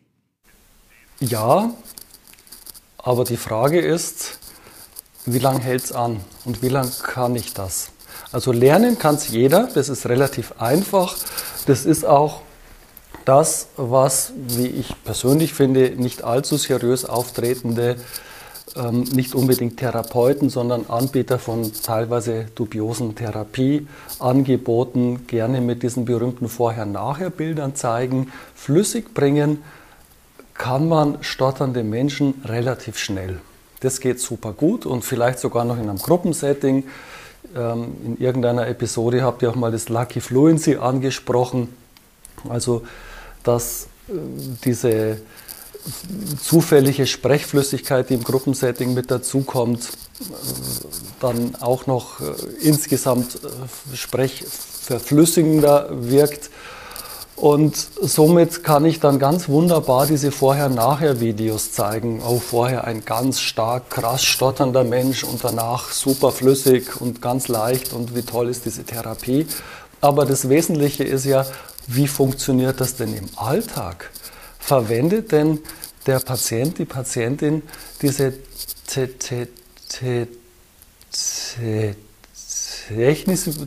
Ja, 1.19 1.73
aber 2.97 3.25
die 3.25 3.37
Frage 3.37 3.79
ist, 3.79 4.39
wie 5.25 5.39
lange 5.39 5.59
hält 5.59 5.83
es 5.83 5.91
an 5.91 6.21
und 6.45 6.61
wie 6.61 6.69
lange 6.69 6.91
kann 7.03 7.35
ich 7.35 7.53
das? 7.53 7.91
Also 8.31 8.51
lernen 8.51 8.99
kann 8.99 9.15
es 9.15 9.29
jeder, 9.29 9.69
das 9.73 9.89
ist 9.89 10.07
relativ 10.07 10.53
einfach. 10.59 11.15
Das 11.65 11.85
ist 11.85 12.05
auch 12.05 12.41
das, 13.25 13.69
was, 13.77 14.33
wie 14.35 14.67
ich 14.67 14.93
persönlich 15.03 15.53
finde, 15.53 15.93
nicht 15.97 16.23
allzu 16.23 16.57
seriös 16.57 17.05
auftretende 17.05 17.97
ähm, 18.75 19.01
nicht 19.01 19.35
unbedingt 19.35 19.77
Therapeuten, 19.77 20.49
sondern 20.49 20.85
Anbieter 20.87 21.37
von 21.39 21.71
teilweise 21.83 22.45
dubiosen 22.55 23.15
Therapieangeboten 23.15 25.27
gerne 25.27 25.61
mit 25.61 25.83
diesen 25.83 26.05
berühmten 26.05 26.49
Vorher-Nachher-Bildern 26.49 27.75
zeigen, 27.75 28.31
flüssig 28.53 29.13
bringen, 29.13 29.63
kann 30.53 30.87
man 30.87 31.17
stotternde 31.21 31.83
Menschen 31.83 32.35
relativ 32.45 32.97
schnell. 32.97 33.41
Das 33.79 34.01
geht 34.01 34.19
super 34.19 34.51
gut 34.51 34.85
und 34.85 35.05
vielleicht 35.05 35.39
sogar 35.39 35.65
noch 35.65 35.77
in 35.77 35.89
einem 35.89 35.97
Gruppensetting. 35.97 36.83
Ähm, 37.55 37.95
in 38.05 38.17
irgendeiner 38.17 38.67
Episode 38.67 39.23
habt 39.23 39.41
ihr 39.41 39.49
auch 39.49 39.55
mal 39.55 39.71
das 39.71 39.89
Lucky 39.89 40.21
Fluency 40.21 40.75
angesprochen. 40.75 41.69
Also, 42.47 42.83
dass 43.43 43.87
äh, 44.07 44.13
diese 44.63 45.17
zufällige 46.41 47.07
Sprechflüssigkeit, 47.07 48.09
die 48.09 48.15
im 48.15 48.23
Gruppensetting 48.23 48.93
mit 48.93 49.09
dazukommt, 49.11 49.89
dann 51.19 51.55
auch 51.55 51.87
noch 51.87 52.19
äh, 52.19 52.33
insgesamt 52.61 53.35
äh, 53.35 53.95
sprechverflüssigender 53.95 55.89
wirkt. 55.91 56.49
Und 57.39 57.77
somit 58.01 58.63
kann 58.63 58.83
ich 58.83 58.99
dann 58.99 59.17
ganz 59.17 59.47
wunderbar 59.47 60.05
diese 60.05 60.31
Vorher-Nachher-Videos 60.31 61.71
zeigen. 61.71 62.21
Auch 62.21 62.41
vorher 62.41 62.83
ein 62.83 63.05
ganz 63.05 63.39
stark, 63.39 63.89
krass 63.89 64.23
stotternder 64.23 64.83
Mensch 64.83 65.23
und 65.23 65.43
danach 65.43 65.91
super 65.91 66.31
flüssig 66.31 66.99
und 66.99 67.21
ganz 67.21 67.47
leicht 67.47 67.93
und 67.93 68.13
wie 68.15 68.23
toll 68.23 68.49
ist 68.49 68.65
diese 68.65 68.83
Therapie. 68.83 69.47
Aber 70.01 70.25
das 70.25 70.49
Wesentliche 70.49 71.03
ist 71.03 71.25
ja, 71.25 71.45
wie 71.87 72.07
funktioniert 72.07 72.81
das 72.81 72.95
denn 72.95 73.15
im 73.15 73.29
Alltag? 73.37 74.11
verwendet 74.69 75.31
denn 75.31 75.59
der 76.05 76.19
Patient, 76.19 76.77
die 76.77 76.85
Patientin 76.85 77.63
diese 78.03 78.33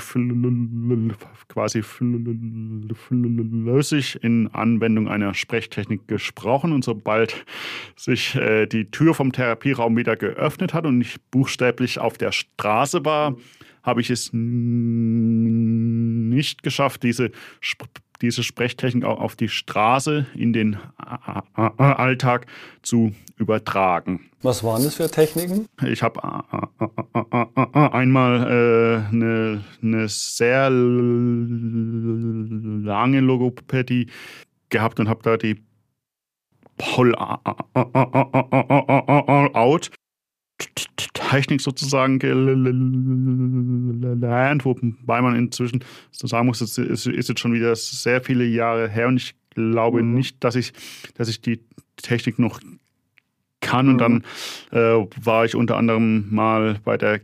quasi 1.47 1.83
flüssig 2.95 4.23
in 4.23 4.47
Anwendung 4.47 5.07
einer 5.07 5.35
Sprechtechnik 5.35 6.07
gesprochen. 6.07 6.73
Und 6.73 6.83
sobald 6.83 7.45
sich 7.95 8.33
äh, 8.33 8.65
die 8.65 8.89
Tür 8.89 9.13
vom 9.13 9.31
Therapieraum 9.31 9.95
wieder 9.95 10.15
geöffnet 10.15 10.73
hat 10.73 10.87
und 10.87 11.01
ich 11.01 11.21
buchstäblich 11.29 11.99
auf 11.99 12.17
der 12.17 12.31
Straße 12.31 13.05
war, 13.05 13.35
habe 13.83 14.01
ich 14.01 14.09
es 14.09 14.31
nicht 14.33 14.73
geschafft, 16.63 17.03
diese 17.03 17.29
Sp 17.61 17.85
diese 18.21 18.43
Sprechtechnik 18.43 19.03
auch 19.03 19.19
auf 19.19 19.35
die 19.35 19.49
Straße, 19.49 20.27
in 20.35 20.53
den 20.53 20.77
Alltag 21.55 22.45
zu 22.81 23.13
übertragen. 23.37 24.29
Was 24.41 24.63
waren 24.63 24.83
das 24.83 24.95
für 24.95 25.09
Techniken? 25.09 25.67
Ich 25.85 26.03
habe 26.03 26.21
einmal 27.93 28.43
äh, 28.43 28.97
eine, 29.09 29.63
eine 29.81 30.09
sehr 30.09 30.69
lange 30.69 30.89
Logopädie 33.19 34.07
gehabt 34.69 34.99
und 34.99 35.09
habe 35.09 35.23
da 35.23 35.37
die 35.37 35.63
Pull-out 36.77 37.41
Technik 41.13 41.61
sozusagen 41.61 42.19
gelernt, 42.19 42.65
wobei 44.65 45.21
man 45.21 45.35
inzwischen 45.35 45.83
so 46.11 46.27
sagen 46.27 46.47
muss, 46.47 46.61
es 46.61 46.77
ist, 46.77 47.05
jetzt 47.05 47.39
schon 47.39 47.53
wieder 47.53 47.75
sehr 47.75 48.21
viele 48.21 48.45
Jahre 48.45 48.89
her 48.89 49.07
und 49.07 49.17
ich 49.17 49.35
glaube 49.51 50.03
mhm. 50.03 50.13
nicht, 50.13 50.43
dass 50.43 50.55
ich, 50.55 50.73
dass 51.15 51.29
ich 51.29 51.41
die 51.41 51.59
Technik 51.97 52.39
noch 52.39 52.59
kann. 53.61 53.89
Und 53.89 53.97
dann 53.99 54.13
mhm. 54.71 54.77
äh, 54.77 55.07
war 55.23 55.45
ich 55.45 55.55
unter 55.55 55.77
anderem 55.77 56.33
mal 56.33 56.79
bei 56.83 56.97
der 56.97 57.21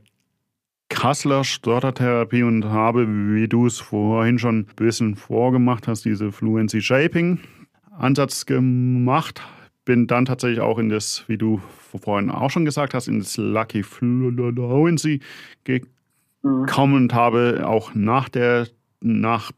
Kasseler 0.89 1.43
Stottertherapie 1.43 2.43
und 2.43 2.65
habe, 2.65 3.07
wie 3.07 3.47
du 3.47 3.65
es 3.65 3.77
vorhin 3.79 4.39
schon 4.39 4.59
ein 4.59 4.67
bisschen 4.77 5.15
vorgemacht 5.15 5.87
hast, 5.87 6.05
diese 6.05 6.31
Fluency 6.31 6.81
Shaping 6.81 7.39
Ansatz 7.97 8.45
gemacht, 8.45 9.41
bin 9.87 10.05
dann 10.05 10.25
tatsächlich 10.25 10.59
auch 10.59 10.79
in 10.79 10.89
das, 10.89 11.23
wie 11.27 11.37
du 11.37 11.61
vorhin 11.97 12.29
auch 12.29 12.51
schon 12.51 12.65
gesagt 12.65 12.93
hast, 12.93 13.07
in 13.07 13.19
das 13.19 13.37
Lucky 13.37 13.83
Fluency 13.83 15.21
gekommen 15.63 16.95
und 16.95 17.13
habe 17.13 17.63
auch 17.65 17.95
nach 17.95 18.27
der 18.27 18.67
nach 18.99 19.51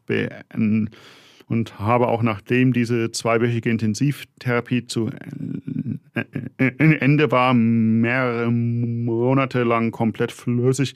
und 1.48 1.78
habe 1.80 2.06
auch 2.06 2.22
nachdem 2.22 2.72
diese 2.72 3.10
zweiwöchige 3.10 3.70
Intensivtherapie 3.70 4.86
zu 4.86 5.10
Ende 6.58 7.32
war, 7.32 7.52
mehrere 7.52 8.52
Monate 8.52 9.64
lang 9.64 9.90
komplett 9.90 10.30
flüssig 10.30 10.94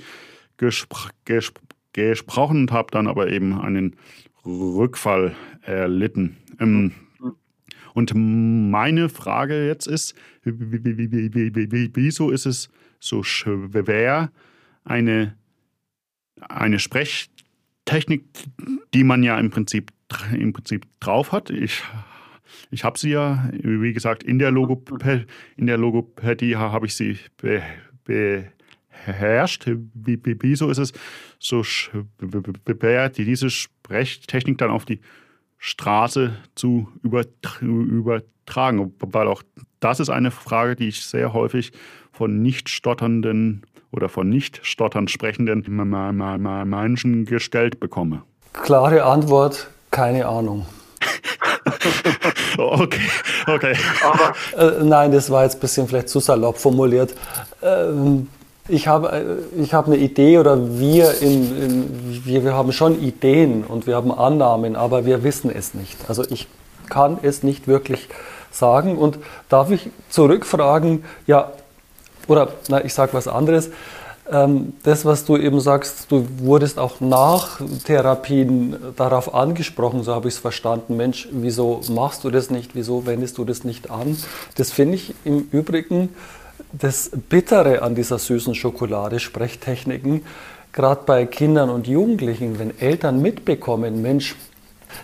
gespr 0.58 1.10
gespr 1.24 1.60
gesprochen 1.92 2.62
und 2.62 2.72
habe 2.72 2.88
dann 2.92 3.08
aber 3.08 3.32
eben 3.32 3.58
einen 3.60 3.96
Rückfall 4.44 5.34
erlitten. 5.62 6.36
Ähm, 6.60 6.92
und 7.94 8.12
meine 8.14 9.08
Frage 9.08 9.66
jetzt 9.66 9.86
ist, 9.86 10.14
wieso 10.44 12.30
ist 12.30 12.44
es 12.46 12.68
so 12.98 13.22
schwer, 13.22 14.32
eine, 14.84 15.36
eine 16.40 16.78
Sprechtechnik, 16.80 18.24
die 18.92 19.04
man 19.04 19.22
ja 19.22 19.38
im 19.38 19.50
Prinzip, 19.50 19.92
im 20.32 20.52
Prinzip 20.52 20.86
drauf 21.00 21.32
hat, 21.32 21.50
ich 21.50 21.82
ich 22.70 22.84
habe 22.84 22.98
sie 22.98 23.10
ja, 23.10 23.48
wie 23.52 23.92
gesagt, 23.92 24.22
in 24.22 24.38
der, 24.38 24.50
Logopädie, 24.50 25.26
in 25.56 25.66
der 25.66 25.78
Logopädie 25.78 26.56
habe 26.56 26.86
ich 26.86 26.94
sie 26.94 27.18
beherrscht. 28.04 29.66
Wieso 29.94 30.70
ist 30.70 30.78
es 30.78 30.92
so 31.38 31.62
schwer, 31.62 33.08
diese 33.08 33.50
Sprechtechnik 33.50 34.58
dann 34.58 34.70
auf 34.70 34.84
die 34.84 35.00
Straße 35.66 36.34
zu 36.54 36.88
übertragen. 37.02 38.94
Weil 39.00 39.28
auch 39.28 39.42
das 39.80 39.98
ist 39.98 40.10
eine 40.10 40.30
Frage, 40.30 40.76
die 40.76 40.88
ich 40.88 41.06
sehr 41.06 41.32
häufig 41.32 41.72
von 42.12 42.42
nicht 42.42 42.68
stotternden 42.68 43.62
oder 43.90 44.10
von 44.10 44.28
nicht 44.28 44.60
stottern 44.62 45.08
sprechenden 45.08 45.64
Menschen 45.66 47.24
gestellt 47.24 47.80
bekomme. 47.80 48.24
Klare 48.52 49.04
Antwort, 49.04 49.70
keine 49.90 50.26
Ahnung. 50.26 50.66
okay, 52.58 53.08
okay. 53.46 53.74
Aber, 54.02 54.34
äh, 54.58 54.84
nein, 54.84 55.12
das 55.12 55.30
war 55.30 55.44
jetzt 55.44 55.56
ein 55.56 55.60
bisschen 55.60 55.88
vielleicht 55.88 56.10
zu 56.10 56.20
salopp 56.20 56.58
formuliert. 56.58 57.14
Ähm, 57.62 58.28
Ich 58.68 58.88
habe, 58.88 59.12
äh, 59.12 59.60
ich 59.60 59.74
habe 59.74 59.88
eine 59.88 59.96
Idee 59.96 60.38
oder 60.38 60.78
wir, 60.78 61.20
in, 61.20 61.62
in, 61.62 62.24
wir, 62.24 62.44
wir 62.44 62.54
haben 62.54 62.72
schon 62.72 63.00
Ideen 63.02 63.62
und 63.64 63.86
wir 63.86 63.94
haben 63.96 64.10
Annahmen, 64.10 64.74
aber 64.74 65.04
wir 65.04 65.22
wissen 65.22 65.50
es 65.54 65.74
nicht. 65.74 65.98
Also 66.08 66.24
ich 66.30 66.48
kann 66.88 67.18
es 67.22 67.42
nicht 67.42 67.68
wirklich 67.68 68.08
sagen. 68.50 68.96
Und 68.96 69.18
darf 69.48 69.70
ich 69.70 69.90
zurückfragen, 70.08 71.04
ja, 71.26 71.52
oder 72.26 72.48
na, 72.68 72.82
ich 72.82 72.94
sage 72.94 73.12
was 73.12 73.28
anderes. 73.28 73.70
Ähm, 74.30 74.72
das, 74.82 75.04
was 75.04 75.26
du 75.26 75.36
eben 75.36 75.60
sagst, 75.60 76.10
du 76.10 76.26
wurdest 76.38 76.78
auch 76.78 77.00
nach 77.00 77.60
Therapien 77.84 78.76
darauf 78.96 79.34
angesprochen, 79.34 80.02
so 80.02 80.14
habe 80.14 80.28
ich 80.28 80.34
es 80.34 80.40
verstanden. 80.40 80.96
Mensch, 80.96 81.28
wieso 81.30 81.82
machst 81.90 82.24
du 82.24 82.30
das 82.30 82.48
nicht? 82.48 82.74
Wieso 82.74 83.04
wendest 83.04 83.36
du 83.36 83.44
das 83.44 83.64
nicht 83.64 83.90
an? 83.90 84.16
Das 84.56 84.70
finde 84.70 84.94
ich 84.94 85.14
im 85.26 85.48
Übrigen 85.50 86.08
das 86.78 87.10
Bittere 87.28 87.82
an 87.82 87.94
dieser 87.94 88.18
süßen 88.18 88.54
Schokolade, 88.54 89.20
Sprechtechniken, 89.20 90.22
gerade 90.72 91.02
bei 91.06 91.26
Kindern 91.26 91.70
und 91.70 91.86
Jugendlichen, 91.86 92.58
wenn 92.58 92.78
Eltern 92.78 93.22
mitbekommen, 93.22 94.02
Mensch, 94.02 94.34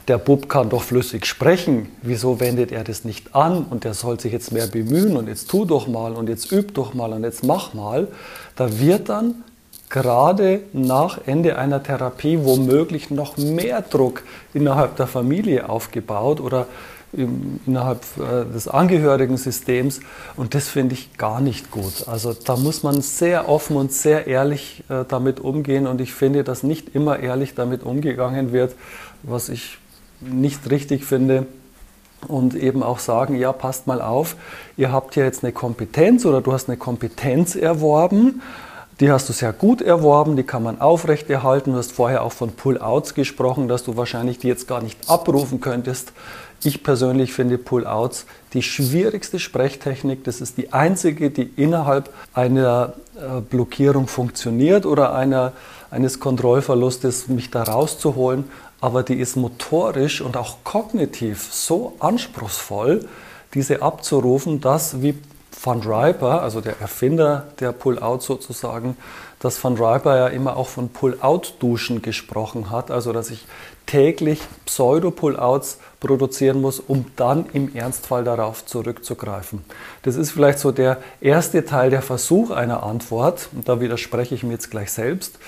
der 0.09 0.18
Bub 0.18 0.48
kann 0.48 0.68
doch 0.68 0.83
flüssig 0.83 1.26
sprechen, 1.26 1.88
wieso 2.02 2.38
wendet 2.40 2.70
er 2.70 2.85
das 2.85 3.04
nicht 3.04 3.35
an? 3.35 3.64
Und 3.70 3.85
der 3.85 3.94
soll 3.94 4.20
sich 4.20 4.33
jetzt 4.33 4.52
mehr 4.52 4.66
bemühen 4.66 5.16
und 5.16 5.28
jetzt 5.28 5.50
tu 5.50 5.64
doch 5.64 5.88
mal 5.88 6.12
und 6.12 6.28
jetzt 6.28 6.52
üb 6.52 6.74
doch 6.74 6.94
mal 6.94 7.12
und 7.12 7.24
jetzt 7.24 7.44
mach 7.44 7.74
mal, 7.74 8.09
da 8.56 8.78
wird 8.78 9.09
dann 9.09 9.42
gerade 9.88 10.61
nach 10.72 11.18
Ende 11.26 11.59
einer 11.59 11.83
Therapie 11.83 12.38
womöglich 12.42 13.11
noch 13.11 13.37
mehr 13.37 13.83
Druck 13.83 14.22
innerhalb 14.54 14.96
der 14.96 15.09
Familie 15.09 15.68
aufgebaut 15.68 16.40
oder 16.40 16.66
innerhalb 17.12 18.04
äh, 18.18 18.52
des 18.52 18.68
Angehörigen-Systems 18.68 20.00
und 20.36 20.54
das 20.54 20.68
finde 20.68 20.94
ich 20.94 21.16
gar 21.16 21.40
nicht 21.40 21.70
gut. 21.70 22.06
Also 22.06 22.32
da 22.32 22.56
muss 22.56 22.82
man 22.82 23.02
sehr 23.02 23.48
offen 23.48 23.76
und 23.76 23.92
sehr 23.92 24.26
ehrlich 24.26 24.84
äh, 24.88 25.04
damit 25.08 25.40
umgehen 25.40 25.86
und 25.86 26.00
ich 26.00 26.12
finde, 26.14 26.44
dass 26.44 26.62
nicht 26.62 26.94
immer 26.94 27.18
ehrlich 27.18 27.54
damit 27.54 27.82
umgegangen 27.82 28.52
wird, 28.52 28.74
was 29.22 29.48
ich 29.48 29.78
nicht 30.20 30.70
richtig 30.70 31.04
finde 31.04 31.46
und 32.28 32.54
eben 32.54 32.82
auch 32.82 32.98
sagen, 32.98 33.34
ja, 33.36 33.52
passt 33.52 33.86
mal 33.86 34.00
auf, 34.00 34.36
ihr 34.76 34.92
habt 34.92 35.16
ja 35.16 35.24
jetzt 35.24 35.42
eine 35.42 35.52
Kompetenz 35.52 36.24
oder 36.24 36.40
du 36.40 36.52
hast 36.52 36.68
eine 36.68 36.76
Kompetenz 36.76 37.56
erworben, 37.56 38.42
die 39.00 39.10
hast 39.10 39.30
du 39.30 39.32
sehr 39.32 39.54
gut 39.54 39.80
erworben, 39.80 40.36
die 40.36 40.42
kann 40.42 40.62
man 40.62 40.78
aufrechterhalten. 40.78 41.72
Du 41.72 41.78
hast 41.78 41.90
vorher 41.90 42.22
auch 42.22 42.32
von 42.32 42.52
Pull-outs 42.52 43.14
gesprochen, 43.14 43.66
dass 43.66 43.82
du 43.82 43.96
wahrscheinlich 43.96 44.38
die 44.38 44.48
jetzt 44.48 44.68
gar 44.68 44.82
nicht 44.82 45.08
abrufen 45.08 45.62
könntest. 45.62 46.12
Ich 46.62 46.82
persönlich 46.82 47.32
finde 47.32 47.56
Pull-outs 47.58 48.26
die 48.52 48.62
schwierigste 48.62 49.38
Sprechtechnik. 49.38 50.24
Das 50.24 50.40
ist 50.40 50.58
die 50.58 50.72
einzige, 50.72 51.30
die 51.30 51.50
innerhalb 51.56 52.12
einer 52.34 52.94
äh, 53.16 53.40
Blockierung 53.40 54.08
funktioniert 54.08 54.84
oder 54.84 55.14
einer, 55.14 55.52
eines 55.90 56.20
Kontrollverlustes, 56.20 57.28
mich 57.28 57.50
da 57.50 57.62
rauszuholen 57.62 58.44
aber 58.80 59.02
die 59.02 59.14
ist 59.14 59.36
motorisch 59.36 60.20
und 60.20 60.36
auch 60.36 60.58
kognitiv 60.64 61.52
so 61.52 61.94
anspruchsvoll, 62.00 63.06
diese 63.54 63.82
abzurufen, 63.82 64.60
dass 64.60 65.02
wie 65.02 65.18
Van 65.62 65.82
Riper, 65.82 66.40
also 66.40 66.60
der 66.60 66.80
Erfinder 66.80 67.48
der 67.58 67.72
Pull-out 67.72 68.22
sozusagen, 68.22 68.96
dass 69.40 69.62
Van 69.62 69.76
Riper 69.76 70.16
ja 70.16 70.26
immer 70.28 70.56
auch 70.56 70.68
von 70.68 70.88
Pull-out-Duschen 70.88 72.00
gesprochen 72.00 72.70
hat, 72.70 72.90
also 72.90 73.12
dass 73.12 73.30
ich 73.30 73.44
täglich 73.84 74.40
Pseudo-Pull-outs 74.64 75.78
produzieren 76.00 76.60
muss, 76.60 76.80
um 76.80 77.04
dann 77.16 77.46
im 77.52 77.74
Ernstfall 77.74 78.24
darauf 78.24 78.64
zurückzugreifen. 78.64 79.62
Das 80.02 80.16
ist 80.16 80.30
vielleicht 80.30 80.58
so 80.58 80.72
der 80.72 80.98
erste 81.20 81.64
Teil 81.64 81.90
der 81.90 82.02
Versuch 82.02 82.50
einer 82.50 82.82
Antwort, 82.82 83.48
und 83.54 83.68
da 83.68 83.80
widerspreche 83.80 84.34
ich 84.34 84.42
mir 84.42 84.52
jetzt 84.52 84.70
gleich 84.70 84.90
selbst 84.90 85.38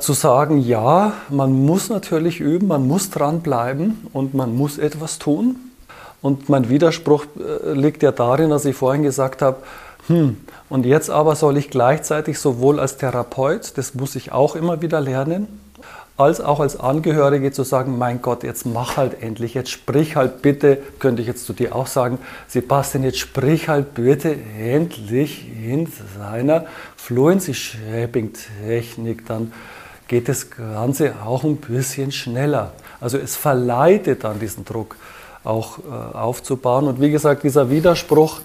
zu 0.00 0.12
sagen, 0.12 0.58
ja, 0.58 1.14
man 1.30 1.52
muss 1.52 1.88
natürlich 1.88 2.40
üben, 2.40 2.68
man 2.68 2.86
muss 2.86 3.10
dranbleiben 3.10 4.06
und 4.12 4.34
man 4.34 4.54
muss 4.54 4.78
etwas 4.78 5.18
tun. 5.18 5.56
Und 6.22 6.48
mein 6.48 6.68
Widerspruch 6.68 7.26
äh, 7.36 7.72
liegt 7.72 8.02
ja 8.02 8.12
darin, 8.12 8.50
dass 8.50 8.64
ich 8.64 8.76
vorhin 8.76 9.02
gesagt 9.02 9.42
habe, 9.42 9.58
hm, 10.08 10.36
und 10.68 10.86
jetzt 10.86 11.10
aber 11.10 11.36
soll 11.36 11.56
ich 11.56 11.70
gleichzeitig 11.70 12.38
sowohl 12.38 12.80
als 12.80 12.96
Therapeut, 12.96 13.76
das 13.76 13.94
muss 13.94 14.16
ich 14.16 14.32
auch 14.32 14.56
immer 14.56 14.82
wieder 14.82 15.00
lernen, 15.00 15.60
als 16.16 16.40
auch 16.40 16.60
als 16.60 16.80
Angehörige 16.80 17.52
zu 17.52 17.62
sagen, 17.62 17.98
mein 17.98 18.22
Gott, 18.22 18.42
jetzt 18.42 18.64
mach 18.64 18.96
halt 18.96 19.22
endlich, 19.22 19.54
jetzt 19.54 19.70
sprich 19.70 20.16
halt 20.16 20.40
bitte, 20.40 20.78
könnte 20.98 21.20
ich 21.20 21.28
jetzt 21.28 21.44
zu 21.44 21.52
dir 21.52 21.74
auch 21.74 21.86
sagen, 21.86 22.18
Sebastian, 22.48 23.04
jetzt 23.04 23.18
sprich 23.18 23.68
halt 23.68 23.94
bitte 23.94 24.36
endlich 24.58 25.46
in 25.62 25.88
seiner 26.18 26.66
Fluency 26.96 27.54
Shaping 27.54 28.32
Technik 28.64 29.26
dann 29.26 29.52
geht 30.08 30.28
das 30.28 30.50
Ganze 30.50 31.14
auch 31.24 31.44
ein 31.44 31.56
bisschen 31.56 32.12
schneller. 32.12 32.72
Also 33.00 33.18
es 33.18 33.36
verleitet 33.36 34.24
dann 34.24 34.38
diesen 34.38 34.64
Druck 34.64 34.96
auch 35.46 35.78
äh, 35.78 36.16
aufzubauen. 36.16 36.86
Und 36.86 37.00
wie 37.00 37.10
gesagt, 37.10 37.42
dieser 37.42 37.70
Widerspruch, 37.70 38.40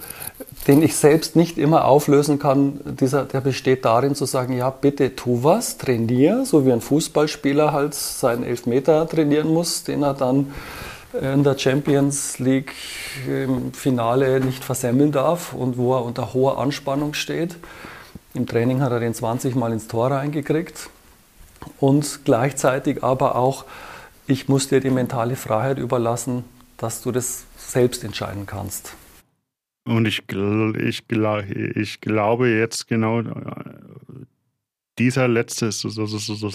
den 0.66 0.82
ich 0.82 0.96
selbst 0.96 1.36
nicht 1.36 1.58
immer 1.58 1.84
auflösen 1.84 2.38
kann, 2.38 2.80
dieser, 2.84 3.24
der 3.24 3.40
besteht 3.40 3.84
darin 3.84 4.14
zu 4.14 4.24
sagen, 4.24 4.56
ja, 4.56 4.70
bitte 4.70 5.16
tu 5.16 5.42
was, 5.42 5.78
trainier, 5.78 6.44
so 6.44 6.66
wie 6.66 6.72
ein 6.72 6.80
Fußballspieler 6.80 7.72
halt 7.72 7.94
seinen 7.94 8.44
Elfmeter 8.44 9.08
trainieren 9.08 9.52
muss, 9.52 9.84
den 9.84 10.02
er 10.02 10.14
dann 10.14 10.52
in 11.20 11.44
der 11.44 11.58
Champions 11.58 12.38
League 12.38 12.72
im 13.28 13.74
Finale 13.74 14.40
nicht 14.40 14.64
versemmeln 14.64 15.12
darf 15.12 15.52
und 15.52 15.76
wo 15.76 15.94
er 15.94 16.04
unter 16.04 16.32
hoher 16.32 16.58
Anspannung 16.58 17.12
steht. 17.12 17.56
Im 18.34 18.46
Training 18.46 18.80
hat 18.80 18.92
er 18.92 19.00
den 19.00 19.12
20 19.12 19.54
Mal 19.54 19.72
ins 19.72 19.88
Tor 19.88 20.10
reingekriegt 20.10 20.88
und 21.80 22.20
gleichzeitig 22.24 23.04
aber 23.04 23.36
auch, 23.36 23.66
ich 24.26 24.48
muss 24.48 24.68
dir 24.68 24.80
die 24.80 24.90
mentale 24.90 25.36
Freiheit 25.36 25.78
überlassen, 25.78 26.44
dass 26.82 27.00
du 27.00 27.12
das 27.12 27.46
selbst 27.56 28.02
entscheiden 28.02 28.44
kannst. 28.44 28.96
Und 29.84 30.06
ich, 30.06 30.24
ich, 30.28 31.04
ich 31.76 32.00
glaube 32.00 32.48
jetzt 32.48 32.88
genau, 32.88 33.22
dieser 34.98 35.28
letzte, 35.28 35.66
letzte, 35.66 36.48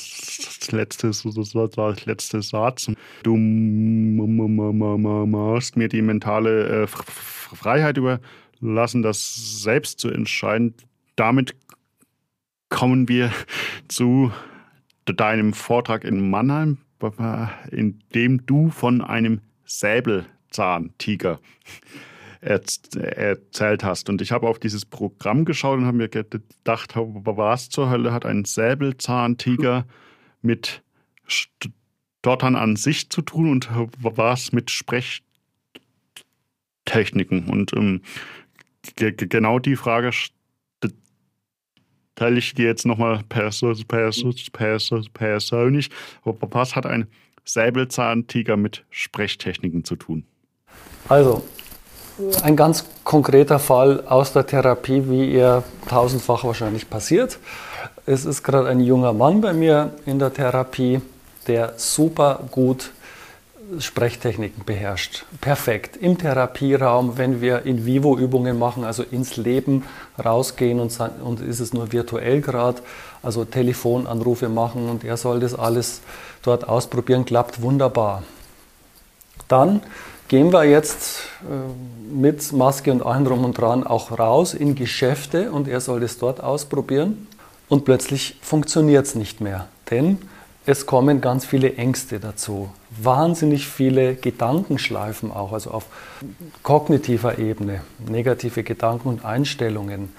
letzte 2.06 2.42
Satz, 2.42 2.92
du 3.24 3.38
musst 3.38 5.78
mir 5.78 5.88
die 5.88 6.02
mentale 6.02 6.88
Freiheit 6.88 7.98
überlassen, 7.98 9.02
das 9.02 9.62
selbst 9.64 10.00
zu 10.00 10.10
entscheiden. 10.10 10.74
Damit 11.16 11.56
kommen 12.70 13.08
wir 13.08 13.32
zu 13.88 14.34
deinem 15.06 15.54
Vortrag 15.54 16.04
in 16.04 16.30
Mannheim, 16.30 16.80
in 17.72 18.02
dem 18.14 18.46
du 18.46 18.70
von 18.70 19.00
einem 19.02 19.40
Säbelzahntiger 19.68 21.40
erzählt 22.42 23.84
hast. 23.84 24.10
Und 24.10 24.22
ich 24.22 24.32
habe 24.32 24.48
auf 24.48 24.60
dieses 24.60 24.86
Programm 24.86 25.46
geschaut 25.46 25.80
und 25.80 25.86
habe 25.86 25.98
mir 25.98 26.10
gedacht, 26.10 26.96
was 26.96 27.70
zur 27.70 27.90
Hölle 27.90 28.14
hat 28.14 28.26
ein 28.26 28.46
Säbelzahntiger 28.46 29.86
mit 30.42 30.82
Stottern 31.28 32.56
an 32.56 32.76
sich 32.76 33.10
zu 33.10 33.22
tun 33.22 33.52
und 33.52 33.70
was 34.00 34.52
mit 34.52 34.72
Sprechtechniken? 34.72 37.50
Und 37.50 37.74
ähm, 37.74 38.02
genau 38.96 39.60
die 39.60 39.76
Frage 39.76 40.12
teile 42.16 42.40
ich 42.40 42.54
dir 42.54 42.66
jetzt 42.66 42.86
nochmal 42.86 43.24
persönlich. 43.28 43.86
Was 46.24 46.76
hat 46.76 46.86
ein 46.86 47.08
Säbelzahntiger 47.48 48.58
mit 48.58 48.84
Sprechtechniken 48.90 49.84
zu 49.84 49.96
tun? 49.96 50.26
Also, 51.10 51.44
ein 52.42 52.56
ganz 52.56 52.86
konkreter 53.04 53.60
Fall 53.60 54.04
aus 54.08 54.34
der 54.34 54.46
Therapie, 54.46 55.10
wie 55.10 55.34
er 55.34 55.64
tausendfach 55.88 56.44
wahrscheinlich 56.44 56.90
passiert. 56.90 57.40
Es 58.06 58.26
ist 58.26 58.44
gerade 58.44 58.68
ein 58.68 58.80
junger 58.80 59.14
Mann 59.14 59.42
bei 59.42 59.54
mir 59.54 59.94
in 60.06 60.20
der 60.20 60.34
Therapie, 60.34 61.02
der 61.48 61.74
super 61.78 62.44
gut 62.52 62.92
Sprechtechniken 63.80 64.64
beherrscht. 64.66 65.26
Perfekt. 65.42 65.98
Im 65.98 66.18
Therapieraum, 66.18 67.18
wenn 67.18 67.42
wir 67.42 67.66
in 67.66 67.86
vivo 67.86 68.18
Übungen 68.18 68.58
machen, 68.58 68.86
also 68.86 69.04
ins 69.04 69.36
Leben 69.36 69.84
rausgehen 70.24 70.80
und, 70.80 70.98
und 71.22 71.42
ist 71.42 71.60
es 71.60 71.74
nur 71.74 71.92
virtuell 71.92 72.40
gerade, 72.40 72.82
also 73.22 73.44
Telefonanrufe 73.44 74.48
machen 74.48 74.90
und 74.90 75.04
er 75.04 75.18
soll 75.18 75.42
das 75.42 75.54
alles 75.54 76.02
dort 76.48 76.68
ausprobieren, 76.68 77.26
klappt 77.26 77.62
wunderbar. 77.62 78.24
Dann 79.48 79.82
gehen 80.28 80.52
wir 80.52 80.66
jetzt 80.66 81.22
äh, 81.44 82.14
mit 82.14 82.52
Maske 82.54 82.92
und 82.92 83.06
allem 83.06 83.26
drum 83.26 83.46
und 83.46 83.58
dran 83.58 83.86
auch 83.86 84.18
raus 84.18 84.54
in 84.54 84.76
Geschäfte 84.76 85.52
und 85.52 85.68
er 85.68 85.82
soll 85.82 86.00
das 86.00 86.18
dort 86.18 86.42
ausprobieren 86.42 87.28
und 87.70 87.86
plötzlich 87.86 88.40
funktioniert 88.42 89.06
es 89.06 89.16
nicht 89.16 89.42
mehr. 89.42 89.68
Denn 89.90 90.18
es 90.66 90.86
kommen 90.86 91.22
ganz 91.22 91.46
viele 91.46 91.76
Ängste 91.76 92.20
dazu, 92.20 92.70
wahnsinnig 92.90 93.68
viele 93.68 94.16
Gedankenschleifen 94.16 95.32
auch, 95.32 95.54
also 95.54 95.72
auf 95.72 95.86
kognitiver 96.62 97.38
Ebene, 97.38 97.82
negative 98.06 98.64
Gedanken 98.64 99.08
und 99.08 99.24
Einstellungen. 99.24 100.12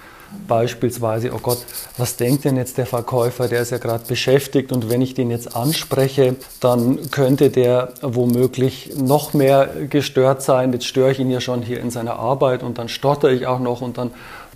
Beispielsweise, 0.47 1.31
oh 1.33 1.39
Gott, 1.41 1.59
was 1.97 2.15
denkt 2.15 2.45
denn 2.45 2.57
jetzt 2.57 2.77
der 2.77 2.85
Verkäufer, 2.85 3.47
der 3.47 3.61
ist 3.61 3.71
ja 3.71 3.77
gerade 3.77 4.03
beschäftigt 4.07 4.71
und 4.71 4.89
wenn 4.89 5.01
ich 5.01 5.13
den 5.13 5.31
jetzt 5.31 5.55
anspreche, 5.55 6.35
dann 6.59 7.11
könnte 7.11 7.49
der 7.49 7.93
womöglich 8.01 8.93
noch 8.95 9.33
mehr 9.33 9.69
gestört 9.89 10.41
sein. 10.41 10.73
Jetzt 10.73 10.85
störe 10.85 11.11
ich 11.11 11.19
ihn 11.19 11.31
ja 11.31 11.41
schon 11.41 11.61
hier 11.61 11.79
in 11.79 11.91
seiner 11.91 12.17
Arbeit 12.17 12.63
und 12.63 12.77
dann 12.77 12.89
stotter 12.89 13.31
ich 13.31 13.47
auch 13.47 13.59
noch 13.59 13.81
und 13.81 13.97
dann 13.97 14.11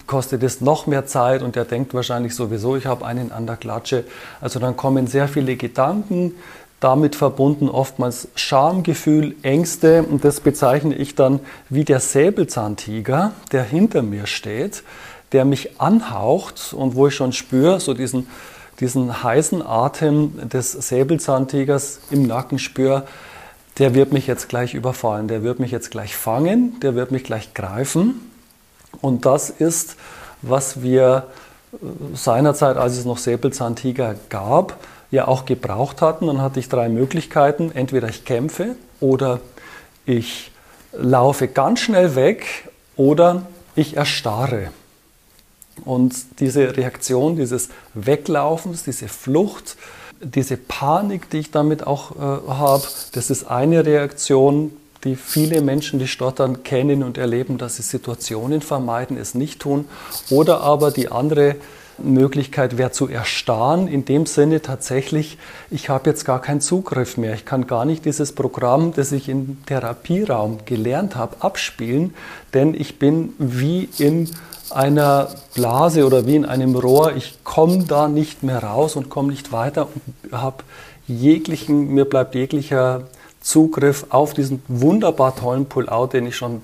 kostet 0.08 0.44
es 0.44 0.62
noch 0.62 0.88
mehr 0.88 1.06
Zeit 1.06 1.42
und 1.42 1.56
der 1.56 1.66
denkt 1.66 1.94
wahrscheinlich 1.94 2.36
sowieso, 2.36 2.76
ich 2.76 2.86
habe 2.86 3.06
einen 3.06 3.32
an 3.32 3.48
der 3.48 3.56
Klatsche. 3.56 4.04
Also 4.42 4.60
dann 4.60 4.76
kommen 4.76 5.08
sehr 5.08 5.28
viele 5.28 5.56
Gedanken, 5.56 6.34
damit 6.80 7.16
verbunden 7.16 7.70
oftmals 7.70 8.28
Schamgefühl, 8.36 9.36
Ängste 9.42 10.04
und 10.04 10.26
das 10.26 10.42
bezeichne 10.42 10.96
ich 10.96 11.16
dann 11.16 11.40
wie 11.70 11.86
der 11.86 12.02
Säbelzahntiger, 12.02 13.32
der 13.54 13.64
hinter 13.64 14.02
mir 14.02 14.28
steht, 14.28 14.84
der 15.34 15.46
mich 15.46 15.82
anhaucht 15.82 16.74
und 16.74 16.96
wo 16.96 17.08
ich 17.08 17.16
schon 17.16 17.34
spüre, 17.34 17.80
so 17.80 17.94
diesen, 17.94 18.28
diesen 18.80 19.24
heißen 19.24 19.66
Atem 19.66 20.50
des 20.50 20.72
Säbelzahntigers 20.72 22.00
im 22.12 22.26
Nacken 22.28 22.60
spüre, 22.60 23.04
der 23.80 23.96
wird 23.96 24.14
mich 24.14 24.28
jetzt 24.28 24.50
gleich 24.50 24.76
überfallen, 24.76 25.28
der 25.28 25.44
wird 25.44 25.60
mich 25.60 25.72
jetzt 25.72 25.90
gleich 25.90 26.16
fangen, 26.16 26.80
der 26.82 26.96
wird 26.96 27.12
mich 27.12 27.24
gleich 27.24 27.54
greifen. 27.54 28.32
Und 29.02 29.26
das 29.26 29.50
ist, 29.50 29.96
was 30.44 30.84
wir 30.84 31.28
äh, 31.74 31.78
seinerzeit, 32.16 32.78
als 32.78 32.98
es 32.98 33.06
noch 33.06 33.18
Säbelzahntiger 33.18 34.16
gab, 34.30 34.78
ja 35.10 35.28
auch 35.28 35.46
gebraucht 35.46 36.02
hatten. 36.02 36.28
Dann 36.28 36.42
hatte 36.42 36.60
ich 36.60 36.70
drei 36.70 36.90
Möglichkeiten. 36.90 37.72
Entweder 37.74 38.10
ich 38.10 38.26
kämpfe 38.26 38.76
oder 39.00 39.40
ich 40.06 40.52
laufe 40.92 41.48
ganz 41.48 41.80
schnell 41.80 42.16
weg 42.16 42.70
oder 42.96 43.44
ich 43.76 43.98
erstarre. 43.98 44.70
Und 45.86 46.14
diese 46.40 46.78
Reaktion 46.78 47.36
dieses 47.36 47.70
Weglaufens, 47.94 48.84
diese 48.84 49.08
Flucht, 49.08 49.76
diese 50.22 50.58
Panik, 50.58 51.30
die 51.30 51.40
ich 51.40 51.52
damit 51.52 51.86
auch 51.86 52.16
äh, 52.16 52.20
habe, 52.20 52.84
das 53.14 53.30
ist 53.30 53.46
eine 53.46 53.86
Reaktion, 53.86 54.72
die 55.04 55.16
viele 55.16 55.62
Menschen, 55.62 56.00
die 56.00 56.08
stottern, 56.08 56.64
kennen 56.64 57.04
und 57.04 57.18
erleben, 57.18 57.58
dass 57.58 57.76
sie 57.76 57.84
Situationen 57.84 58.62
vermeiden, 58.62 59.18
es 59.18 59.36
nicht 59.36 59.60
tun. 59.60 59.86
Oder 60.30 60.62
aber 60.62 60.92
die 60.92 61.12
andere 61.12 61.58
Möglichkeit 61.98 62.78
wäre 62.78 62.92
zu 62.92 63.08
erstarren, 63.08 63.88
in 63.88 64.06
dem 64.06 64.26
Sinne 64.26 64.62
tatsächlich, 64.62 65.38
ich 65.70 65.90
habe 65.90 66.10
jetzt 66.10 66.26
gar 66.26 66.42
keinen 66.42 66.62
Zugriff 66.62 67.18
mehr. 67.18 67.34
Ich 67.34 67.46
kann 67.46 67.68
gar 67.68 67.86
nicht 67.86 68.06
dieses 68.06 68.32
Programm, 68.32 68.94
das 68.94 69.12
ich 69.12 69.30
im 69.30 69.64
Therapieraum 69.66 70.60
gelernt 70.66 71.16
habe, 71.16 71.36
abspielen, 71.40 72.14
denn 72.54 72.74
ich 72.74 72.98
bin 72.98 73.34
wie 73.38 73.90
in 73.98 74.30
einer 74.70 75.30
Blase 75.54 76.06
oder 76.06 76.26
wie 76.26 76.36
in 76.36 76.46
einem 76.46 76.76
Rohr. 76.76 77.16
Ich 77.16 77.40
komme 77.44 77.84
da 77.84 78.08
nicht 78.08 78.44
mehr 78.44 78.64
raus 78.64 78.96
und 78.96 79.10
komme 79.10 79.32
nicht 79.32 79.52
weiter 79.52 79.90
und 79.94 80.02
habe 80.32 80.64
jeglichen, 81.08 81.90
mir 81.90 82.06
bleibt 82.06 82.36
jeglicher 82.36 83.04
Zugriff 83.42 84.06
auf 84.10 84.34
diesen 84.34 84.64
wunderbar 84.68 85.36
tollen 85.36 85.66
Pull-out, 85.66 86.14
den 86.14 86.28
ich 86.28 86.38
schon 86.38 86.62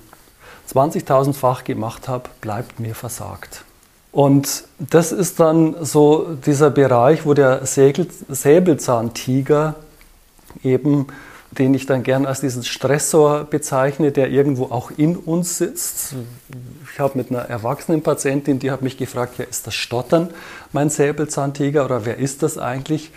20.000-fach 0.72 1.64
gemacht 1.64 2.08
habe, 2.08 2.30
bleibt 2.40 2.80
mir 2.80 2.94
versagt. 2.94 3.64
Und 4.12 4.64
das 4.78 5.12
ist 5.12 5.38
dann 5.38 5.76
so 5.84 6.26
dieser 6.46 6.70
Bereich, 6.70 7.26
wo 7.26 7.34
der 7.34 7.66
Säbelzahntiger 7.66 9.74
eben, 10.62 11.08
den 11.52 11.74
ich 11.74 11.86
dann 11.86 12.02
gern 12.02 12.26
als 12.26 12.40
diesen 12.40 12.64
Stressor 12.64 13.44
bezeichne, 13.44 14.10
der 14.12 14.30
irgendwo 14.30 14.66
auch 14.66 14.90
in 14.96 15.16
uns 15.16 15.58
sitzt. 15.58 16.14
Habe 17.00 17.18
mit 17.18 17.30
einer 17.30 17.40
erwachsenen 17.40 18.02
Patientin, 18.02 18.58
die 18.58 18.70
hat 18.70 18.82
mich 18.82 18.96
gefragt, 18.96 19.38
ja, 19.38 19.44
ist 19.44 19.66
das 19.66 19.74
Stottern 19.74 20.30
mein 20.72 20.90
Säbelzahntiger 20.90 21.84
oder 21.84 22.04
wer 22.04 22.18
ist 22.18 22.42
das 22.42 22.58
eigentlich? 22.58 23.10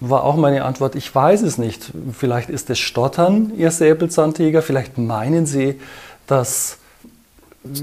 war 0.00 0.24
auch 0.24 0.36
meine 0.36 0.64
Antwort, 0.64 0.94
ich 0.94 1.14
weiß 1.14 1.42
es 1.42 1.58
nicht. 1.58 1.92
Vielleicht 2.12 2.50
ist 2.50 2.70
es 2.70 2.78
Stottern, 2.78 3.52
Ihr 3.56 3.70
Säbelzahntiger, 3.70 4.62
vielleicht 4.62 4.98
meinen 4.98 5.46
Sie, 5.46 5.80
dass 6.26 6.78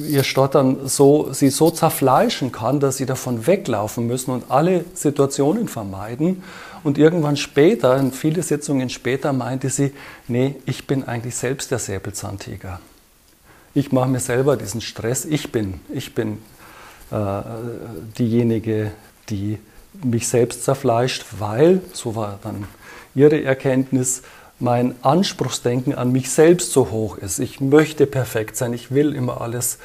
Ihr 0.08 0.24
Stottern 0.24 0.88
so, 0.88 1.34
Sie 1.34 1.50
so 1.50 1.70
zerfleischen 1.70 2.52
kann, 2.52 2.80
dass 2.80 2.98
Sie 2.98 3.06
davon 3.06 3.48
weglaufen 3.48 4.08
müssen 4.08 4.32
und 4.32 4.50
alle 4.50 4.86
Situationen 4.94 5.68
vermeiden. 5.68 6.44
Und 6.84 6.98
irgendwann 6.98 7.38
später, 7.38 8.04
viele 8.12 8.44
Sitzungen 8.44 8.90
später, 8.90 9.34
meinte 9.34 9.70
sie, 9.70 9.94
nee, 10.28 10.56
ich 10.66 10.86
bin 10.86 11.06
eigentlich 11.06 11.36
selbst 11.36 11.72
der 11.72 11.80
Säbelzahntiger. 11.80 12.80
Ich 13.76 13.92
mache 13.92 14.10
mir 14.10 14.20
selber 14.20 14.56
diesen 14.56 14.82
Stress, 14.82 15.26
ich 15.26 15.52
bin, 15.52 15.80
ich 15.90 16.14
bin 16.14 16.38
äh, 17.12 17.42
diejenige, 18.18 18.92
die 19.30 19.58
mich 20.04 20.28
selbst 20.28 20.64
zerfleischt, 20.64 21.26
weil, 21.40 21.82
so 21.92 22.16
war 22.16 22.40
dann 22.44 22.68
ihre 23.16 23.44
Erkenntnis, 23.44 24.22
mein 24.60 24.96
Anspruchsdenken 25.02 25.96
an 25.96 26.12
mich 26.12 26.30
selbst 26.30 26.72
so 26.72 26.92
hoch 26.92 27.18
ist. 27.18 27.40
Ich 27.40 27.60
möchte 27.62 28.06
perfekt 28.06 28.56
sein, 28.56 28.74
ich 28.74 28.92
will 28.92 29.16
immer 29.16 29.42
alles 29.42 29.80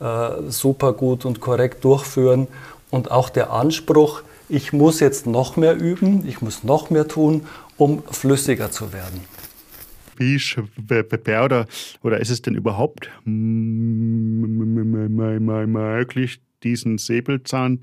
äh, 0.00 0.30
super 0.48 0.92
gut 0.92 1.24
und 1.24 1.40
korrekt 1.40 1.84
durchführen. 1.84 2.46
Und 2.90 3.10
auch 3.10 3.28
der 3.28 3.52
Anspruch, 3.52 4.22
ich 4.48 4.72
muss 4.72 5.00
jetzt 5.00 5.26
noch 5.26 5.56
mehr 5.56 5.76
üben, 5.76 6.26
ich 6.26 6.42
muss 6.42 6.64
noch 6.64 6.90
mehr 6.90 7.08
tun, 7.08 7.46
um 7.76 8.02
flüssiger 8.10 8.70
zu 8.70 8.92
werden. 8.92 9.20
Schwer 10.38 11.44
oder, 11.44 11.66
oder 12.02 12.20
ist 12.20 12.30
es 12.30 12.42
denn 12.42 12.54
überhaupt 12.54 13.10
möglich, 15.66 16.40
diesen 16.62 16.98
Säbelzahn 16.98 17.80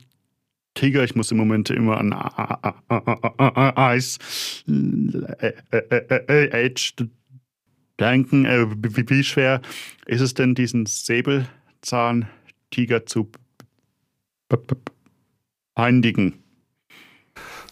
Tiger. 0.77 1.03
Ich 1.03 1.15
muss 1.15 1.31
im 1.31 1.37
Moment 1.37 1.71
immer 1.71 1.97
an 1.97 2.11
Ice 3.95 4.19
Age 6.53 6.93
denken. 7.99 8.45
Wie 8.45 9.23
schwer 9.23 9.61
ist 10.05 10.21
es 10.21 10.35
denn, 10.35 10.53
diesen 10.53 10.85
Säbelzahntiger 10.85 13.07
zu 13.07 13.31
bändigen? 15.75 16.35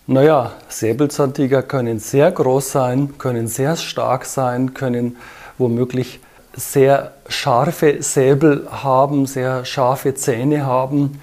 Naja, 0.07 0.51
Säbelzahntiger 0.69 1.63
können 1.63 1.97
sehr 1.99 2.31
groß 2.31 2.71
sein, 2.71 3.17
können 3.17 3.47
sehr 3.47 3.75
stark 3.75 4.25
sein, 4.25 4.75
können 4.75 5.17
womöglich 5.57 6.19
sehr 6.55 7.13
scharfe 7.27 8.03
Säbel 8.03 8.67
haben, 8.69 9.25
sehr 9.25 9.65
scharfe 9.65 10.13
Zähne 10.13 10.63
haben 10.63 11.19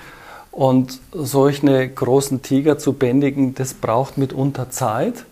und 0.51 0.99
solche 1.12 1.88
großen 1.88 2.42
Tiger 2.42 2.77
zu 2.77 2.95
bändigen, 2.95 3.55
das 3.55 3.73
braucht 3.73 4.18
mitunter 4.18 4.68
Zeit. 4.71 5.25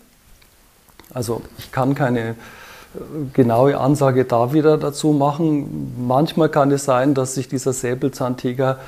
Also 1.13 1.41
ich 1.57 1.73
kann 1.73 1.93
keine 1.93 2.29
äh, 2.29 2.35
genaue 3.33 3.77
Ansage 3.77 4.23
da 4.23 4.53
wieder 4.53 4.77
dazu 4.77 5.09
machen. 5.11 5.93
Manchmal 6.07 6.47
kann 6.47 6.71
es 6.71 6.85
sein, 6.85 7.13
dass 7.13 7.35
sich 7.35 7.49
dieser 7.49 7.73
Säbelzahntiger 7.73 8.79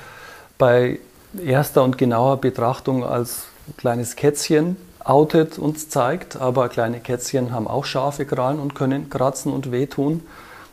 bei 0.58 1.00
erster 1.46 1.84
und 1.84 1.98
genauer 1.98 2.38
Betrachtung 2.38 3.04
als 3.04 3.48
kleines 3.78 4.16
Kätzchen 4.16 4.78
outet 5.04 5.58
und 5.58 5.92
zeigt, 5.92 6.38
aber 6.38 6.70
kleine 6.70 7.00
Kätzchen 7.00 7.52
haben 7.52 7.68
auch 7.68 7.86
scharfe 7.86 8.26
Krallen 8.26 8.60
und 8.60 8.76
können 8.76 9.10
kratzen 9.10 9.52
und 9.52 9.72
wehtun. 9.72 10.22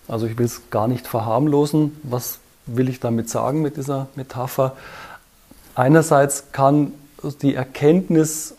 Also 0.08 0.26
ich 0.26 0.38
will 0.38 0.46
es 0.46 0.62
gar 0.70 0.88
nicht 0.88 1.06
verharmlosen. 1.06 1.96
Was 2.02 2.38
will 2.66 2.88
ich 2.88 3.00
damit 3.00 3.28
sagen 3.28 3.62
mit 3.62 3.76
dieser 3.76 4.08
Metapher? 4.14 4.76
Einerseits 5.74 6.52
kann 6.52 6.92
die 7.42 7.54
Erkenntnis 7.54 8.54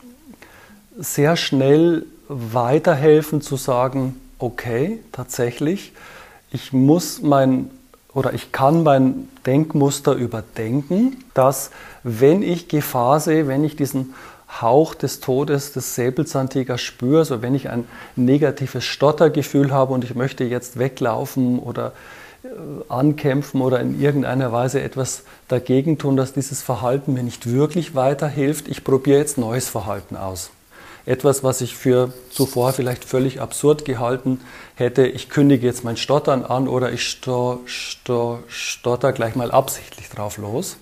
sehr 0.98 1.36
schnell 1.36 2.06
weiterhelfen 2.28 3.42
zu 3.42 3.58
sagen, 3.58 4.20
okay, 4.40 5.00
tatsächlich, 5.12 5.94
ich 6.52 6.74
muss 6.74 7.22
mein 7.22 7.70
oder 8.14 8.34
ich 8.34 8.52
kann 8.52 8.84
mein 8.84 9.30
Denkmuster 9.46 10.14
überdenken, 10.14 11.24
dass 11.34 11.72
wenn 12.04 12.44
ich 12.44 12.68
Gefahr 12.68 13.20
sehe, 13.20 13.48
wenn 13.48 13.64
ich 13.64 13.76
diesen 13.76 14.14
Hauch 14.60 14.96
des 14.96 15.22
Todes 15.22 15.72
des 15.72 15.96
Säbelzahntigers 15.96 16.82
spüre, 16.82 17.24
so 17.24 17.42
wenn 17.42 17.56
ich 17.56 17.70
ein 17.70 17.88
negatives 18.18 18.84
Stottergefühl 18.84 19.72
habe 19.72 19.94
und 19.94 20.04
ich 20.04 20.14
möchte 20.14 20.44
jetzt 20.44 20.78
weglaufen 20.78 21.58
oder 21.60 21.94
äh, 22.44 22.48
ankämpfen 22.90 23.62
oder 23.62 23.80
in 23.80 24.02
irgendeiner 24.02 24.52
Weise 24.52 24.82
etwas 24.82 25.24
dagegen 25.48 25.98
tun, 25.98 26.18
dass 26.18 26.34
dieses 26.34 26.62
Verhalten 26.62 27.14
mir 27.14 27.24
nicht 27.24 27.50
wirklich 27.50 27.96
weiterhilft. 27.96 28.68
Ich 28.68 28.84
probiere 28.84 29.20
jetzt 29.20 29.38
neues 29.38 29.70
Verhalten 29.70 30.18
aus. 30.18 30.52
Etwas, 31.06 31.44
was 31.44 31.62
ich 31.62 31.76
für 31.76 32.14
zuvor 32.30 32.74
vielleicht 32.74 33.06
völlig 33.06 33.42
absurd 33.42 33.86
gehalten 33.86 34.40
hätte, 34.76 35.08
ich 35.08 35.30
kündige 35.30 35.66
jetzt 35.66 35.84
mein 35.84 35.98
Stottern 35.98 36.46
an 36.46 36.68
oder 36.68 36.92
ich 36.92 37.08
sto, 37.08 37.62
sto, 37.66 38.40
stotter 38.48 39.12
gleich 39.12 39.36
mal 39.36 39.52
absichtlich 39.52 40.10
drauf 40.10 40.38
los. 40.38 40.78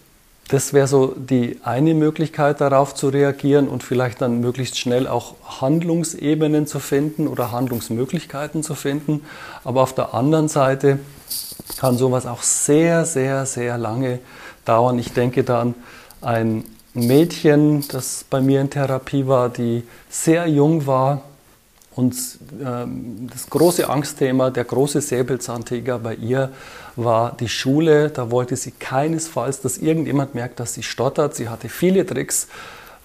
das 0.49 0.73
wäre 0.73 0.87
so 0.87 1.13
die 1.15 1.59
eine 1.63 1.93
Möglichkeit, 1.93 2.59
darauf 2.59 2.95
zu 2.95 3.09
reagieren 3.09 3.67
und 3.67 3.83
vielleicht 3.83 4.19
dann 4.19 4.41
möglichst 4.41 4.79
schnell 4.79 5.07
auch 5.07 5.35
Handlungsebenen 5.61 6.65
zu 6.65 6.79
finden 6.79 7.27
oder 7.27 7.51
Handlungsmöglichkeiten 7.51 8.63
zu 8.63 8.73
finden. 8.73 9.21
Aber 9.63 9.83
auf 9.83 9.93
der 9.93 10.15
anderen 10.15 10.47
Seite 10.47 10.97
kann 11.77 11.97
sowas 11.97 12.25
auch 12.25 12.41
sehr, 12.41 13.05
sehr, 13.05 13.45
sehr 13.45 13.77
lange 13.77 14.19
dauern. 14.65 14.97
Ich 14.97 15.13
denke 15.13 15.43
da 15.43 15.67
an 16.21 16.63
Mädchen, 16.93 17.87
das 17.89 18.25
bei 18.29 18.41
mir 18.41 18.61
in 18.61 18.69
Therapie 18.69 19.27
war, 19.27 19.49
die 19.49 19.83
sehr 20.09 20.47
jung 20.47 20.87
war 20.87 21.21
und 21.99 22.15
ähm, 22.65 23.27
das 23.29 23.49
große 23.49 23.89
Angstthema, 23.89 24.51
der 24.51 24.63
große 24.63 25.01
Säbelzahntiger 25.01 25.99
bei 25.99 26.15
ihr 26.15 26.53
war 26.95 27.35
die 27.35 27.49
Schule. 27.49 28.09
Da 28.09 28.31
wollte 28.31 28.55
sie 28.55 28.71
keinesfalls, 28.71 29.59
dass 29.59 29.77
irgendjemand 29.77 30.33
merkt, 30.33 30.61
dass 30.61 30.73
sie 30.73 30.83
stottert. 30.83 31.35
Sie 31.35 31.49
hatte 31.49 31.67
viele 31.67 32.05
Tricks, 32.05 32.47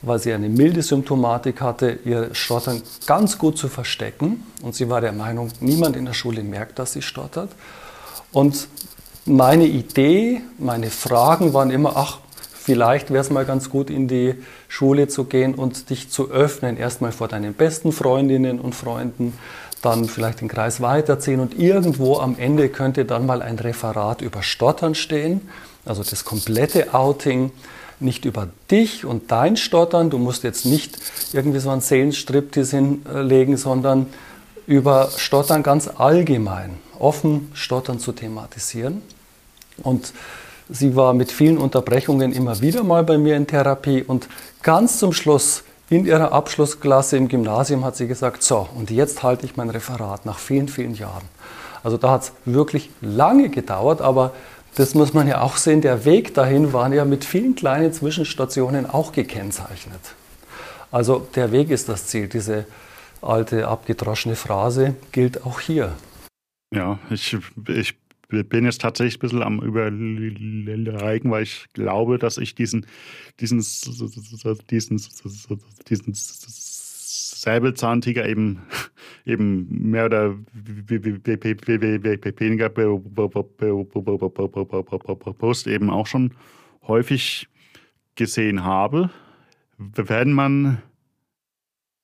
weil 0.03 0.21
sie 0.21 0.33
eine 0.33 0.49
milde 0.49 0.83
Symptomatik 0.83 1.61
hatte, 1.61 1.99
ihr 2.05 2.35
Stottern 2.35 2.83
ganz 3.05 3.37
gut 3.37 3.59
zu 3.59 3.69
verstecken. 3.69 4.47
Und 4.63 4.77
sie 4.77 4.89
war 4.89 5.01
der 5.01 5.13
Meinung, 5.13 5.51
niemand 5.59 5.97
in 5.97 6.05
der 6.05 6.15
Schule 6.15 6.45
merkt, 6.45 6.79
dass 6.79 6.93
sie 6.93 7.03
stottert. 7.03 7.51
Und 8.33 8.69
meine 9.25 9.67
Idee, 9.67 10.43
meine 10.57 10.91
Fragen 10.91 11.53
waren 11.53 11.73
immer, 11.73 11.97
ach, 11.97 12.19
vielleicht 12.65 13.11
wäre 13.11 13.21
es 13.21 13.31
mal 13.31 13.45
ganz 13.45 13.69
gut, 13.69 13.91
in 13.91 14.09
die 14.09 14.35
Schule 14.69 15.07
zu 15.07 15.25
gehen 15.25 15.55
und 15.55 15.91
dich 15.91 16.11
zu 16.11 16.31
öffnen, 16.31 16.79
erstmal 16.79 17.13
vor 17.13 17.29
deinen 17.29 17.53
besten 17.53 17.93
Freundinnen 17.93 18.59
und 18.59 18.75
Freunden, 18.75 19.35
dann 19.83 20.07
vielleicht 20.07 20.41
den 20.41 20.49
Kreis 20.49 20.81
weiterziehen 20.81 21.41
und 21.41 21.59
irgendwo 21.59 22.19
am 22.19 22.37
Ende 22.39 22.71
könnte 22.71 23.05
dann 23.05 23.27
mal 23.27 23.43
ein 23.43 23.59
Referat 23.59 24.23
über 24.23 24.43
Stottern 24.43 24.95
stehen, 24.95 25.43
also 25.85 26.03
das 26.03 26.25
komplette 26.25 26.95
Outing, 26.95 27.51
nicht 28.01 28.25
über 28.25 28.49
dich 28.71 29.05
und 29.05 29.31
dein 29.31 29.59
Stottern, 29.59 30.09
du 30.09 30.19
musst 30.19 30.43
jetzt 30.43 30.65
nicht 30.65 30.97
irgendwie 31.35 31.61
so 31.61 31.69
einen 31.69 31.83
Seelenstriptease 31.83 32.77
hinlegen, 32.77 33.59
sondern 33.59 34.07
über 34.67 35.11
Stottern 35.17 35.63
ganz 35.63 35.89
allgemein, 35.89 36.79
offen 36.99 37.51
Stottern 37.53 37.99
zu 37.99 38.13
thematisieren. 38.13 39.03
Und 39.83 40.13
Sie 40.69 40.97
war 40.97 41.13
mit 41.13 41.31
vielen 41.31 41.59
Unterbrechungen 41.59 42.33
immer 42.33 42.61
wieder 42.61 42.85
mal 42.85 43.05
bei 43.05 43.19
mir 43.19 43.37
in 43.37 43.47
Therapie 43.47 44.03
und 44.03 44.29
ganz 44.63 44.99
zum 44.99 45.13
Schluss 45.13 45.65
in 45.91 46.07
ihrer 46.07 46.33
Abschlussklasse 46.33 47.17
im 47.17 47.29
Gymnasium 47.29 47.85
hat 47.85 47.97
sie 47.97 48.09
gesagt, 48.09 48.43
so, 48.43 48.69
und 48.75 48.91
jetzt 48.91 49.23
halte 49.23 49.45
ich 49.45 49.57
mein 49.57 49.69
Referat 49.69 50.25
nach 50.25 50.39
vielen, 50.39 50.69
vielen 50.69 50.95
Jahren. 50.95 51.25
Also 51.83 51.99
da 51.99 52.11
hat 52.11 52.23
es 52.23 52.33
wirklich 52.47 52.91
lange 53.03 53.51
gedauert, 53.51 54.01
aber 54.01 54.33
das 54.75 54.95
muss 54.95 55.13
man 55.13 55.29
ja 55.29 55.43
auch 55.43 55.57
sehen, 55.59 55.83
der 55.83 56.05
Weg 56.05 56.35
dahin 56.35 56.73
war 56.73 56.93
ja 56.93 57.05
mit 57.05 57.25
vielen 57.25 57.55
kleinen 57.55 57.93
Zwischenstationen 57.93 58.89
auch 58.89 59.13
gekennzeichnet. 59.13 60.01
Also 60.91 61.27
der 61.35 61.53
Weg 61.53 61.71
ist 61.71 61.89
das 61.89 62.07
Ziel. 62.07 62.29
Diese 62.29 62.65
alte 63.21 63.69
abgedroschene 63.69 64.37
Phrase 64.37 64.95
gilt 65.13 65.45
auch 65.45 65.61
hier. 65.61 65.93
Ja, 66.75 66.99
ich, 67.11 67.37
ich 67.69 67.95
bin 68.29 68.65
jetzt 68.65 68.81
tatsächlich 68.81 69.17
ein 69.17 69.21
bisschen 69.21 69.43
am 69.43 69.61
Überlegen, 69.61 71.31
weil 71.31 71.43
ich 71.43 71.67
glaube, 71.73 72.19
dass 72.19 72.39
ich 72.39 72.55
diesen, 72.55 72.87
diesen, 73.41 73.59
diesen, 74.71 75.01
diesen 75.89 76.15
Säbelzahntiger 77.45 78.27
eben, 78.29 78.63
eben 79.27 79.91
mehr 79.91 80.07
oder 80.07 80.37
weniger 82.41 82.69
bewusst 85.29 85.67
eben 85.67 85.91
auch 85.91 86.07
schon 86.07 86.33
häufig 86.87 87.49
gesehen 88.15 88.65
habe. 88.65 89.11
Wenn 89.79 90.33
man 90.33 90.83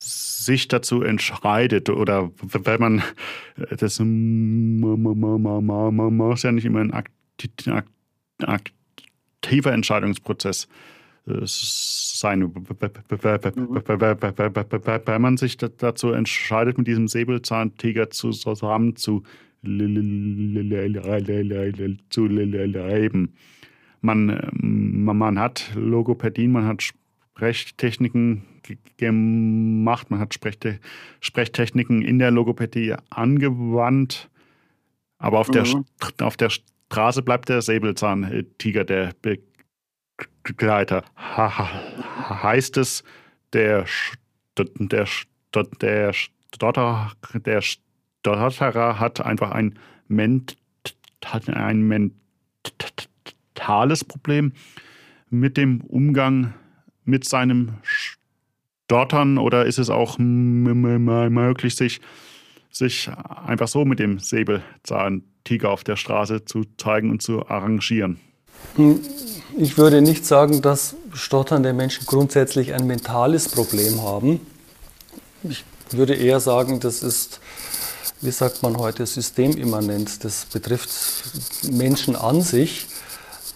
sich 0.03 0.67
dazu 0.67 1.03
entscheidet 1.03 1.89
oder 1.89 2.31
wenn 2.37 2.79
man 2.79 3.03
das 3.77 3.99
muss 3.99 6.43
ja 6.43 6.51
nicht 6.51 6.65
immer 6.65 6.79
ein 6.79 7.03
aktiver 8.39 9.71
Entscheidungsprozess 9.71 10.67
sein. 11.25 12.51
Wenn 15.05 15.21
man 15.21 15.37
sich 15.37 15.57
dazu 15.57 16.11
entscheidet, 16.11 16.79
mit 16.79 16.87
diesem 16.87 17.07
Säbelzahntiger 17.07 18.09
zusammen 18.09 18.95
zu 18.95 19.21
zu 22.09 22.25
leben. 22.25 23.33
Man, 24.03 24.49
man 24.51 25.37
hat 25.37 25.71
Logopädien, 25.75 26.51
man 26.51 26.65
hat 26.65 26.81
Sprechtechniken 26.81 28.41
gemacht, 28.97 30.11
man 30.11 30.19
hat 30.19 30.33
Sprechte 30.33 30.79
Sprechtechniken 31.19 32.01
in 32.01 32.19
der 32.19 32.31
Logopädie 32.31 32.95
angewandt, 33.09 34.29
aber 35.17 35.39
auf, 35.39 35.49
mhm. 35.49 35.85
der, 36.17 36.27
auf 36.27 36.37
der 36.37 36.49
Straße 36.49 37.21
bleibt 37.21 37.49
der 37.49 37.61
Säbelzahntiger 37.61 38.83
der 38.83 39.13
Begleiter. 40.43 41.03
Ha, 41.15 42.43
heißt 42.43 42.77
es, 42.77 43.03
der, 43.53 43.85
der, 44.57 45.05
der, 45.81 46.13
Stotterer, 46.13 47.11
der 47.33 47.61
Stotterer 47.61 48.99
hat 48.99 49.21
einfach 49.21 49.51
ein, 49.51 49.77
Ment, 50.07 50.57
ein 51.47 52.11
mentales 53.53 54.03
Problem 54.03 54.53
mit 55.29 55.57
dem 55.57 55.81
Umgang 55.81 56.53
mit 57.05 57.25
seinem 57.25 57.77
Stottern 58.91 59.37
oder 59.37 59.65
ist 59.65 59.79
es 59.79 59.89
auch 59.89 60.17
möglich, 60.17 61.77
sich, 61.77 62.01
sich 62.73 63.09
einfach 63.45 63.69
so 63.69 63.85
mit 63.85 63.99
dem 63.99 64.19
Säbelzahntiger 64.19 65.69
auf 65.69 65.85
der 65.85 65.95
Straße 65.95 66.43
zu 66.43 66.65
zeigen 66.77 67.09
und 67.09 67.21
zu 67.21 67.47
arrangieren? 67.47 68.19
Hm, 68.75 68.99
ich 69.57 69.77
würde 69.77 70.01
nicht 70.01 70.25
sagen, 70.25 70.61
dass 70.61 70.97
stotternde 71.13 71.71
Menschen 71.71 72.05
grundsätzlich 72.05 72.73
ein 72.73 72.85
mentales 72.85 73.47
Problem 73.47 74.01
haben. 74.01 74.41
Ich 75.43 75.63
würde 75.91 76.13
eher 76.13 76.41
sagen, 76.41 76.81
das 76.81 77.01
ist, 77.01 77.39
wie 78.19 78.31
sagt 78.31 78.61
man 78.61 78.75
heute, 78.75 79.05
systemimmanent. 79.05 80.25
Das 80.25 80.47
betrifft 80.47 80.89
Menschen 81.71 82.17
an 82.17 82.41
sich, 82.41 82.87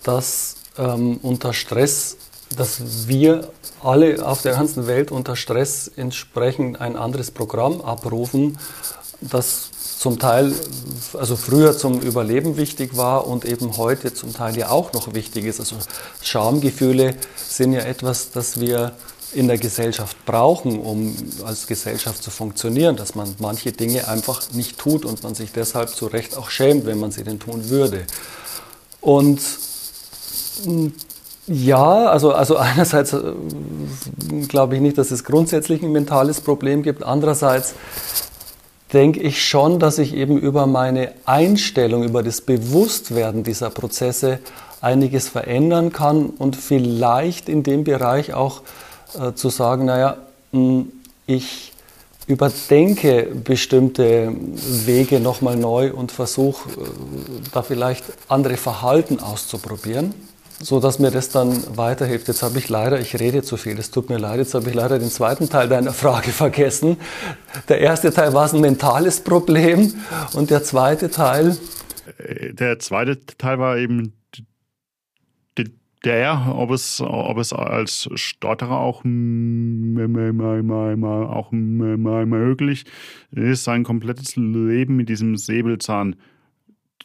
dass 0.02 0.56
ähm, 0.78 1.19
unter 1.21 1.52
Stress 1.52 2.15
dass 2.56 3.08
wir 3.08 3.50
alle 3.86 4.26
auf 4.26 4.41
der 4.41 4.54
ganzen 4.54 4.88
Welt 4.88 5.12
unter 5.12 5.36
Stress 5.36 5.89
entsprechend 5.95 6.82
ein 6.82 6.95
anderes 6.95 7.32
Programm 7.32 7.82
abrufen, 7.82 8.58
das 9.21 9.69
zum 10.00 10.19
Teil, 10.19 10.54
also 11.13 11.36
früher 11.36 11.78
zum 11.78 12.02
Überleben 12.02 12.58
wichtig 12.58 12.98
war 12.98 13.28
und 13.28 13.45
eben 13.45 13.78
heute 13.78 14.13
zum 14.13 14.34
Teil 14.34 14.58
ja 14.58 14.69
auch 14.69 14.93
noch 14.93 15.13
wichtig 15.13 15.45
ist. 15.45 15.60
Also 15.60 15.78
Schamgefühle 16.21 17.15
sind 17.48 17.74
ja 17.74 17.82
etwas, 17.82 18.32
das 18.32 18.60
wir 18.60 18.91
in 19.34 19.48
der 19.48 19.58
Gesellschaft 19.58 20.15
brauchen, 20.26 20.80
um 20.80 21.15
als 21.43 21.67
Gesellschaft 21.67 22.24
zu 22.24 22.32
funktionieren, 22.32 22.95
dass 22.95 23.15
man 23.15 23.36
manche 23.39 23.71
Dinge 23.71 24.08
einfach 24.08 24.52
nicht 24.54 24.78
tut 24.78 25.06
und 25.06 25.24
man 25.24 25.36
sich 25.36 25.52
deshalb 25.52 25.89
zu 25.89 26.08
Recht 26.08 26.38
auch 26.38 26.50
schämt, 26.50 26.86
wenn 26.86 27.00
man 27.00 27.12
sie 27.12 27.24
denn 27.24 27.39
tun 27.39 27.69
würde. 27.69 28.06
Und 29.02 29.41
ja, 31.47 32.08
also, 32.08 32.31
also 32.34 32.58
einerseits 32.58 33.13
äh, 33.13 33.34
glaube 34.47 34.75
ich 34.75 34.81
nicht, 34.81 34.97
dass 34.97 35.12
es 35.12 35.23
grundsätzlich 35.23 35.84
ein 35.84 35.91
mentales 35.91 36.41
Problem 36.41 36.84
gibt. 36.84 37.03
Andererseits 37.03 37.75
denke 38.93 39.19
ich 39.19 39.43
schon, 39.43 39.79
dass 39.79 39.97
ich 39.97 40.15
eben 40.15 40.38
über 40.38 40.67
meine 40.67 41.13
Einstellung, 41.25 42.03
über 42.03 42.23
das 42.23 42.41
Bewusstwerden 42.41 43.43
dieser 43.43 43.69
Prozesse 43.69 44.39
einiges 44.81 45.27
verändern 45.27 45.91
kann 45.91 46.27
und 46.27 46.55
vielleicht 46.55 47.49
in 47.49 47.63
dem 47.63 47.84
Bereich 47.84 48.34
auch 48.34 48.62
äh, 49.19 49.34
zu 49.34 49.49
sagen, 49.49 49.86
naja, 49.86 50.17
hm, 50.51 50.91
ich 51.27 51.73
überdenke 52.27 53.23
bestimmte 53.43 54.34
Wege 54.86 55.19
nochmal 55.19 55.55
neu 55.55 55.93
und 55.93 56.12
versuche 56.12 56.69
äh, 56.69 56.84
da 57.51 57.62
vielleicht 57.62 58.03
andere 58.27 58.58
Verhalten 58.58 59.19
auszuprobieren 59.19 60.13
so 60.61 60.79
dass 60.79 60.99
mir 60.99 61.11
das 61.11 61.29
dann 61.29 61.77
weiterhilft. 61.77 62.27
Jetzt 62.27 62.43
habe 62.43 62.57
ich 62.57 62.69
leider, 62.69 62.99
ich 62.99 63.19
rede 63.19 63.43
zu 63.43 63.58
viel, 63.58 63.77
es 63.77 63.91
tut 63.91 64.10
mir 64.10 64.17
leid, 64.17 64.39
jetzt 64.39 64.53
habe 64.53 64.69
ich 64.69 64.75
leider 64.75 64.99
den 64.99 65.10
zweiten 65.10 65.49
Teil 65.49 65.67
deiner 65.67 65.93
Frage 65.93 66.31
vergessen. 66.31 66.97
Der 67.69 67.79
erste 67.79 68.13
Teil 68.13 68.33
war 68.33 68.51
ein 68.51 68.62
mentales 68.62 69.21
Problem 69.21 69.93
und 70.33 70.49
der 70.49 70.63
zweite 70.63 71.10
Teil. 71.10 71.58
Der 72.51 72.79
zweite 72.79 73.25
Teil 73.25 73.60
war 73.60 73.77
eben 73.77 74.13
der, 76.06 76.53
ob 76.56 76.71
es, 76.71 77.01
ob 77.01 77.37
es 77.37 77.51
als 77.51 78.08
Stotterer 78.13 78.79
auch, 78.79 78.99
auch 78.99 79.03
möglich 81.51 82.85
ist, 83.31 83.63
sein 83.63 83.83
komplettes 83.83 84.35
Leben 84.35 84.95
mit 84.95 85.10
diesem 85.10 85.35
Säbelzahn 85.35 86.15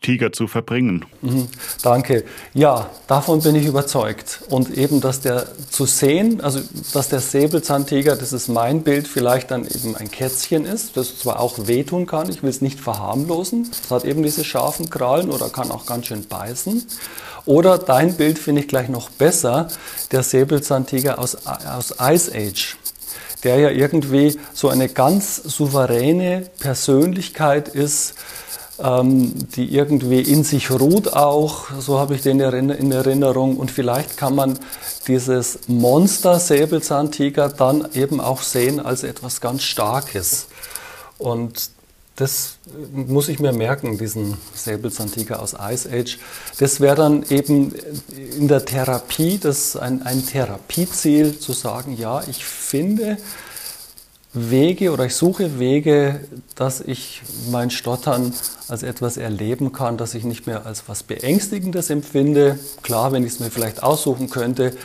Tiger 0.01 0.33
zu 0.33 0.49
verbringen. 0.49 1.05
Mhm, 1.21 1.49
danke. 1.83 2.25
Ja, 2.55 2.89
davon 3.07 3.43
bin 3.43 3.55
ich 3.55 3.67
überzeugt. 3.67 4.41
Und 4.49 4.71
eben, 4.77 5.03
dass 5.03 5.21
der 5.21 5.47
zu 5.69 5.85
sehen, 5.85 6.41
also 6.41 6.61
dass 6.95 7.11
der 7.11 7.21
Säbelzahntiger, 7.21 8.17
das 8.17 8.33
ist 8.33 8.49
mein 8.49 8.83
Bild, 8.83 9.07
vielleicht 9.07 9.51
dann 9.51 9.67
eben 9.67 9.97
ein 9.97 10.11
Kätzchen 10.11 10.65
ist, 10.65 10.97
das 10.97 11.19
zwar 11.19 11.39
auch 11.39 11.67
wehtun 11.67 12.07
kann, 12.07 12.31
ich 12.31 12.43
will 12.43 12.49
es 12.49 12.63
nicht 12.63 12.81
verharmlosen, 12.81 13.71
es 13.71 13.91
hat 13.91 14.07
eben 14.07 14.23
diese 14.23 14.43
scharfen 14.43 14.89
Krallen 14.89 15.31
oder 15.31 15.51
kann 15.51 15.71
auch 15.71 15.85
ganz 15.85 16.07
schön 16.07 16.27
beißen. 16.27 16.87
Oder 17.45 17.77
dein 17.77 18.17
Bild 18.17 18.39
finde 18.39 18.63
ich 18.63 18.69
gleich 18.69 18.89
noch 18.89 19.11
besser, 19.11 19.69
der 20.13 20.23
Säbelzahntiger 20.23 21.19
aus, 21.19 21.37
aus 21.47 21.95
Ice 22.01 22.33
Age 22.35 22.77
der 23.43 23.57
ja 23.59 23.71
irgendwie 23.71 24.39
so 24.53 24.69
eine 24.69 24.91
ganz 24.91 25.37
souveräne 25.37 26.51
Persönlichkeit 26.59 27.69
ist, 27.69 28.15
ähm, 28.83 29.33
die 29.51 29.75
irgendwie 29.75 30.21
in 30.21 30.45
sich 30.45 30.71
ruht 30.71 31.13
auch, 31.13 31.67
so 31.79 31.99
habe 31.99 32.15
ich 32.15 32.23
den 32.23 32.41
in 32.41 32.93
Erinnerung. 32.93 33.57
Und 33.57 33.71
vielleicht 33.71 34.17
kann 34.17 34.35
man 34.35 34.59
dieses 35.07 35.61
Monster 35.67 36.39
Säbelzahntiger 36.39 37.49
dann 37.49 37.89
eben 37.95 38.21
auch 38.21 38.43
sehen 38.43 38.81
als 38.81 39.03
etwas 39.03 39.41
ganz 39.41 39.63
Starkes. 39.63 40.47
Und 41.19 41.71
das 42.17 42.59
muss 42.93 43.29
ich 43.29 43.39
mir 43.39 43.53
merken, 43.53 43.97
diesen 43.97 44.37
Säbelzahntiger 44.55 45.41
aus 45.41 45.55
Ice 45.59 45.89
Age. 45.91 46.19
Das 46.59 46.81
wäre 46.81 46.95
dann 46.95 47.25
eben 47.31 47.75
in 48.37 48.47
der 48.47 48.65
Therapie, 48.65 49.39
das 49.39 49.77
ein, 49.77 50.03
ein 50.03 50.27
Therapieziel, 50.27 51.39
zu 51.39 51.53
sagen, 51.53 51.97
ja, 51.97 52.23
ich 52.29 52.45
finde, 52.45 53.17
Wege 54.33 54.93
oder 54.93 55.07
ich 55.07 55.15
suche 55.15 55.59
Wege, 55.59 56.21
dass 56.55 56.81
ich 56.81 57.23
mein 57.51 57.71
Stottern 57.71 58.33
als 58.69 58.83
etwas 58.85 59.17
erleben 59.17 59.73
kann, 59.73 59.97
dass 59.97 60.15
ich 60.15 60.23
nicht 60.25 60.47
mehr 60.47 60.67
als 60.67 60.85
was 60.87 61.03
Beängstigendes 61.03 61.91
empfinde. 61.91 62.59
Klar, 62.83 63.11
wenn 63.11 63.25
ich 63.25 63.33
es 63.33 63.41
mir 63.41 63.51
vielleicht 63.51 63.83
aussuchen 63.83 64.31
könnte, 64.31 64.77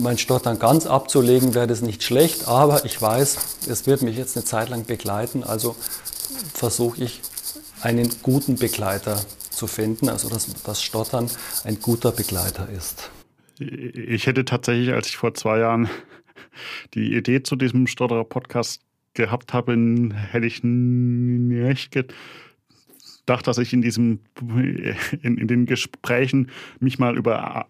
mein 0.00 0.18
Stottern 0.18 0.58
ganz 0.58 0.86
abzulegen, 0.86 1.54
wäre 1.54 1.66
das 1.66 1.82
nicht 1.82 2.02
schlecht, 2.02 2.48
aber 2.48 2.84
ich 2.84 3.00
weiß, 3.00 3.36
es 3.68 3.86
wird 3.86 4.02
mich 4.02 4.16
jetzt 4.16 4.36
eine 4.36 4.44
Zeit 4.44 4.68
lang 4.68 4.84
begleiten, 4.84 5.42
also 5.42 5.76
versuche 6.54 7.04
ich 7.04 7.20
einen 7.80 8.10
guten 8.22 8.56
Begleiter 8.56 9.20
zu 9.50 9.66
finden, 9.66 10.08
also 10.08 10.28
dass 10.28 10.46
das 10.64 10.82
Stottern 10.82 11.30
ein 11.64 11.80
guter 11.80 12.12
Begleiter 12.12 12.68
ist. 12.76 13.10
Ich 13.58 14.26
hätte 14.26 14.44
tatsächlich, 14.44 14.92
als 14.92 15.08
ich 15.08 15.16
vor 15.16 15.34
zwei 15.34 15.58
Jahren 15.58 15.88
die 16.94 17.14
Idee 17.14 17.42
zu 17.42 17.56
diesem 17.56 17.86
Stotterer-Podcast 17.86 18.82
gehabt 19.14 19.52
habe, 19.52 19.76
hätte 20.30 20.46
ich 20.46 20.60
nicht 20.62 21.90
gedacht, 21.92 23.46
dass 23.46 23.58
ich 23.58 23.72
in 23.72 23.82
diesem 23.82 24.20
in, 25.22 25.36
in 25.36 25.48
den 25.48 25.66
Gesprächen 25.66 26.50
mich 26.80 26.98
mal 26.98 27.16
über 27.16 27.66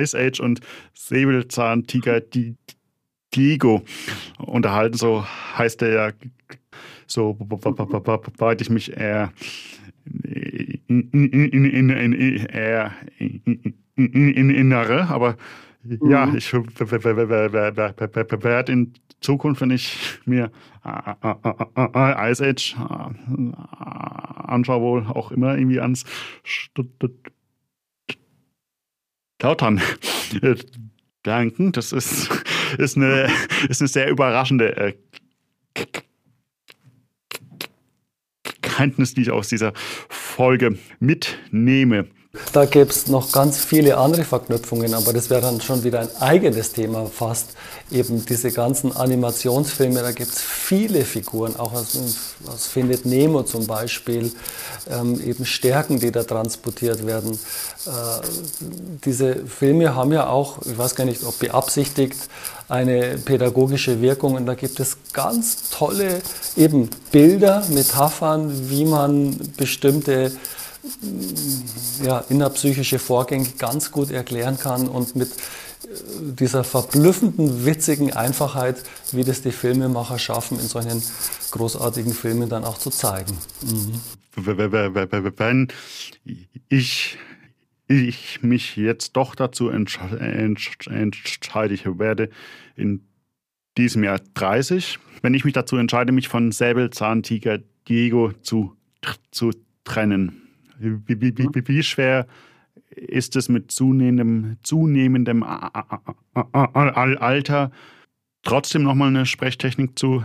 Ice 0.00 0.16
Age 0.16 0.40
und 0.40 0.60
Säbelzahntiger 0.94 2.22
Diego 3.34 3.82
unterhalten. 4.38 4.96
So 4.96 5.26
heißt 5.56 5.82
er 5.82 5.92
ja, 5.92 6.12
so 7.06 7.36
weit 7.40 8.60
ich 8.60 8.70
mich 8.70 8.96
eher 8.96 9.32
in, 10.88 11.10
in, 11.10 11.26
in, 11.26 11.90
in, 13.96 14.50
innere, 14.50 15.08
aber 15.08 15.32
Mhm. 15.32 15.71
Ja, 15.84 16.32
ich 16.34 16.52
werde 16.52 18.72
in 18.72 18.94
Zukunft, 19.20 19.60
wenn 19.60 19.70
ich 19.70 20.20
mir 20.24 20.50
Ice 20.84 22.44
Age 22.44 22.76
anschaue, 24.46 24.80
wohl 24.80 25.06
auch 25.06 25.32
immer 25.32 25.56
irgendwie 25.56 25.80
ans 25.80 26.04
Tautern 29.38 29.80
denken. 31.26 31.72
Das 31.72 31.92
ist, 31.92 32.30
ist, 32.78 32.96
eine, 32.96 33.28
ist 33.68 33.80
eine 33.80 33.88
sehr 33.88 34.08
überraschende 34.08 34.94
Kenntnis, 38.62 39.14
die 39.14 39.22
ich 39.22 39.30
aus 39.30 39.48
dieser 39.48 39.72
Folge 40.08 40.78
mitnehme. 41.00 42.08
Da 42.54 42.64
gäbe 42.64 42.88
es 42.88 43.08
noch 43.08 43.30
ganz 43.30 43.58
viele 43.58 43.98
andere 43.98 44.24
Verknüpfungen, 44.24 44.94
aber 44.94 45.12
das 45.12 45.28
wäre 45.28 45.42
dann 45.42 45.60
schon 45.60 45.84
wieder 45.84 46.00
ein 46.00 46.16
eigenes 46.18 46.72
Thema 46.72 47.04
fast. 47.04 47.50
Eben 47.90 48.24
diese 48.24 48.50
ganzen 48.50 48.96
Animationsfilme, 48.96 50.00
da 50.00 50.12
gibt 50.12 50.32
es 50.32 50.40
viele 50.40 51.04
Figuren, 51.04 51.56
auch 51.56 51.74
aus, 51.74 51.98
aus, 52.50 52.66
Findet 52.68 53.04
Nemo 53.04 53.42
zum 53.42 53.66
Beispiel, 53.66 54.32
ähm, 54.90 55.20
eben 55.20 55.44
Stärken, 55.44 55.98
die 56.00 56.10
da 56.10 56.22
transportiert 56.22 57.06
werden. 57.06 57.38
Äh, 57.84 57.90
diese 59.04 59.44
Filme 59.44 59.94
haben 59.94 60.12
ja 60.12 60.28
auch, 60.28 60.56
ich 60.64 60.78
weiß 60.78 60.94
gar 60.94 61.04
nicht, 61.04 61.24
ob 61.24 61.38
beabsichtigt, 61.38 62.16
eine 62.66 63.18
pädagogische 63.18 64.00
Wirkung 64.00 64.36
und 64.36 64.46
da 64.46 64.54
gibt 64.54 64.80
es 64.80 64.96
ganz 65.12 65.68
tolle 65.70 66.22
eben 66.56 66.88
Bilder, 67.10 67.62
Metaphern, 67.68 68.70
wie 68.70 68.86
man 68.86 69.38
bestimmte 69.58 70.32
ja, 72.02 72.24
innerpsychische 72.28 72.98
Vorgänge 72.98 73.48
ganz 73.58 73.90
gut 73.90 74.10
erklären 74.10 74.58
kann 74.58 74.88
und 74.88 75.14
mit 75.14 75.30
äh, 75.30 75.32
dieser 76.20 76.64
verblüffenden, 76.64 77.64
witzigen 77.64 78.12
Einfachheit, 78.12 78.82
wie 79.12 79.24
das 79.24 79.42
die 79.42 79.52
Filmemacher 79.52 80.18
schaffen, 80.18 80.58
in 80.58 80.66
solchen 80.66 81.02
großartigen 81.52 82.12
Filmen 82.12 82.48
dann 82.48 82.64
auch 82.64 82.78
zu 82.78 82.90
zeigen. 82.90 83.36
Mhm. 83.62 84.00
Wenn 84.34 85.68
ich, 86.68 87.18
ich 87.86 88.42
mich 88.42 88.76
jetzt 88.76 89.12
doch 89.12 89.34
dazu 89.34 89.68
entscheide, 89.68 91.74
ich 91.74 91.98
werde 91.98 92.30
in 92.74 93.06
diesem 93.76 94.04
Jahr 94.04 94.20
30, 94.34 94.98
wenn 95.20 95.34
ich 95.34 95.44
mich 95.44 95.52
dazu 95.52 95.76
entscheide, 95.76 96.12
mich 96.12 96.28
von 96.28 96.50
Säbelzahntiger 96.50 97.58
Diego 97.88 98.32
zu, 98.42 98.74
zu 99.30 99.50
trennen, 99.84 100.41
wie, 100.82 101.20
wie, 101.20 101.38
wie, 101.38 101.48
wie 101.66 101.82
schwer 101.82 102.26
ist 102.90 103.36
es 103.36 103.48
mit 103.48 103.70
zunehmendem, 103.70 104.56
zunehmendem 104.62 105.42
Alter 106.52 107.70
trotzdem 108.42 108.82
nochmal 108.82 109.08
eine 109.08 109.26
Sprechtechnik 109.26 109.98
zu, 109.98 110.24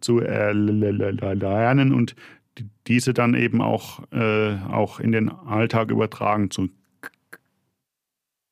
zu 0.00 0.20
erlernen 0.20 1.92
und 1.92 2.16
diese 2.86 3.12
dann 3.12 3.34
eben 3.34 3.60
auch, 3.60 4.00
äh, 4.12 4.56
auch 4.70 5.00
in 5.00 5.12
den 5.12 5.28
Alltag 5.28 5.90
übertragen 5.90 6.50
zu 6.50 6.68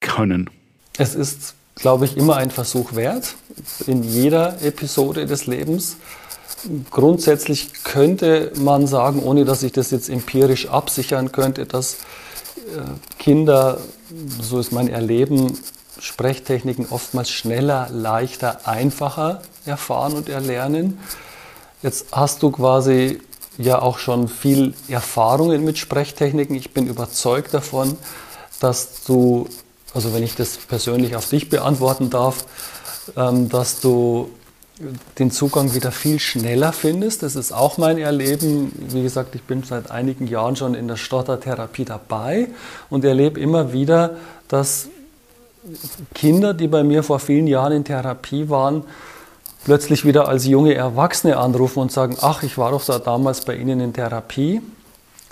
können. 0.01 0.51
Es 0.99 1.15
ist, 1.15 1.55
glaube 1.77 2.05
ich, 2.05 2.17
immer 2.17 2.37
ein 2.37 2.51
Versuch 2.51 2.95
wert, 2.95 3.37
in 3.87 4.03
jeder 4.03 4.63
Episode 4.63 5.27
des 5.27 5.47
Lebens 5.47 5.97
Grundsätzlich 6.91 7.85
könnte 7.85 8.53
man 8.57 8.87
sagen, 8.87 9.23
ohne 9.23 9.45
dass 9.45 9.63
ich 9.63 9.73
das 9.73 9.91
jetzt 9.91 10.09
empirisch 10.09 10.69
absichern 10.69 11.31
könnte, 11.31 11.67
dass 11.67 11.95
äh, 11.95 13.19
Kinder, 13.19 13.79
so 14.41 14.59
ist 14.59 14.73
mein 14.73 14.89
Erleben, 14.89 15.59
Sprechtechniken 15.99 16.87
oftmals 16.91 17.31
schneller, 17.31 17.89
leichter, 17.91 18.67
einfacher 18.67 19.43
erfahren 19.67 20.15
und 20.15 20.29
erlernen. 20.29 20.99
Jetzt 21.83 22.07
hast 22.13 22.43
du 22.43 22.51
quasi 22.51 23.21
ja 23.59 23.81
auch 23.81 23.99
schon 23.99 24.29
viel 24.29 24.75
Erfahrungen 24.89 25.65
mit 25.65 25.79
Sprechtechniken. 25.79 26.57
Ich 26.57 26.73
bin 26.73 26.87
überzeugt 26.87 27.55
davon, 27.55 27.97
dass 28.61 29.05
du, 29.07 29.49
also 29.93 30.15
wenn 30.15 30.23
ich 30.23 30.35
das 30.35 30.57
persönlich 30.57 31.15
auf 31.15 31.29
dich 31.29 31.51
beantworten 31.51 32.11
darf, 32.11 32.47
ähm, 33.17 33.49
dass 33.49 33.81
du 33.81 34.31
den 35.19 35.31
Zugang 35.31 35.75
wieder 35.75 35.93
viel 35.93 36.19
schneller 36.19 36.73
findest. 36.73 37.23
Das 37.23 37.37
ist 37.37 37.53
auch 37.53 37.79
mein 37.79 37.99
Erleben. 37.99 38.73
Wie 38.89 39.03
gesagt, 39.03 39.35
ich 39.35 39.43
bin 39.43 39.63
seit 39.63 39.91
einigen 39.91 40.27
Jahren 40.27 40.57
schon 40.57 40.75
in 40.75 40.89
der 40.89 40.97
Stottertherapie 40.97 41.85
dabei 41.85 42.49
und 42.91 43.05
erlebe 43.05 43.39
immer 43.41 43.73
wieder, 43.73 44.17
dass 44.49 44.89
Kinder, 46.15 46.55
die 46.55 46.69
bei 46.69 46.83
mir 46.83 47.03
vor 47.03 47.21
vielen 47.21 47.47
Jahren 47.47 47.73
in 47.73 47.85
Therapie 47.85 48.49
waren, 48.49 48.85
plötzlich 49.65 50.05
wieder 50.05 50.29
als 50.29 50.45
junge 50.45 50.75
Erwachsene 50.75 51.37
anrufen 51.37 51.81
und 51.81 51.93
sagen, 51.93 52.17
ach, 52.21 52.43
ich 52.43 52.59
war 52.59 52.73
doch 52.73 52.85
da 52.85 52.99
damals 52.99 53.45
bei 53.45 53.57
Ihnen 53.57 53.81
in 53.81 53.93
Therapie. 53.93 54.61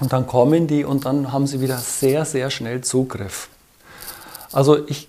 Und 0.01 0.13
dann 0.13 0.27
kommen 0.27 0.67
die 0.67 0.85
und 0.85 1.05
dann 1.05 1.33
haben 1.33 1.47
sie 1.47 1.61
wieder 1.61 1.79
sehr, 1.79 2.25
sehr 2.25 2.51
schnell 2.51 2.81
Zugriff. 2.81 3.49
Also 4.51 4.87
ich 4.89 5.09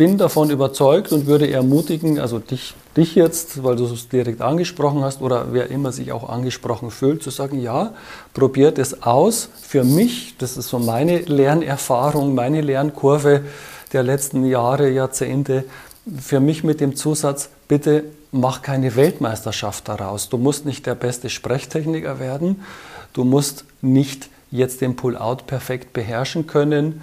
bin 0.00 0.16
davon 0.16 0.48
überzeugt 0.48 1.12
und 1.12 1.26
würde 1.26 1.50
ermutigen, 1.50 2.18
also 2.18 2.38
dich, 2.38 2.72
dich 2.96 3.14
jetzt, 3.16 3.62
weil 3.62 3.76
du 3.76 3.84
es 3.84 4.08
direkt 4.08 4.40
angesprochen 4.40 5.04
hast 5.04 5.20
oder 5.20 5.48
wer 5.52 5.70
immer 5.70 5.92
sich 5.92 6.10
auch 6.10 6.26
angesprochen 6.30 6.90
fühlt, 6.90 7.22
zu 7.22 7.28
sagen, 7.28 7.60
ja, 7.60 7.92
probiert 8.32 8.78
es 8.78 9.02
aus. 9.02 9.50
Für 9.60 9.84
mich, 9.84 10.36
das 10.38 10.56
ist 10.56 10.68
so 10.70 10.78
meine 10.78 11.18
Lernerfahrung, 11.18 12.34
meine 12.34 12.62
Lernkurve 12.62 13.42
der 13.92 14.02
letzten 14.02 14.46
Jahre, 14.46 14.88
Jahrzehnte, 14.88 15.64
für 16.18 16.40
mich 16.40 16.64
mit 16.64 16.80
dem 16.80 16.96
Zusatz, 16.96 17.50
bitte 17.68 18.04
mach 18.32 18.62
keine 18.62 18.96
Weltmeisterschaft 18.96 19.86
daraus. 19.86 20.30
Du 20.30 20.38
musst 20.38 20.64
nicht 20.64 20.86
der 20.86 20.94
beste 20.94 21.28
Sprechtechniker 21.28 22.18
werden. 22.18 22.64
Du 23.12 23.24
musst 23.24 23.66
nicht 23.82 24.30
jetzt 24.50 24.80
den 24.80 24.96
Pull-out 24.96 25.46
perfekt 25.46 25.92
beherrschen 25.92 26.46
können. 26.46 27.02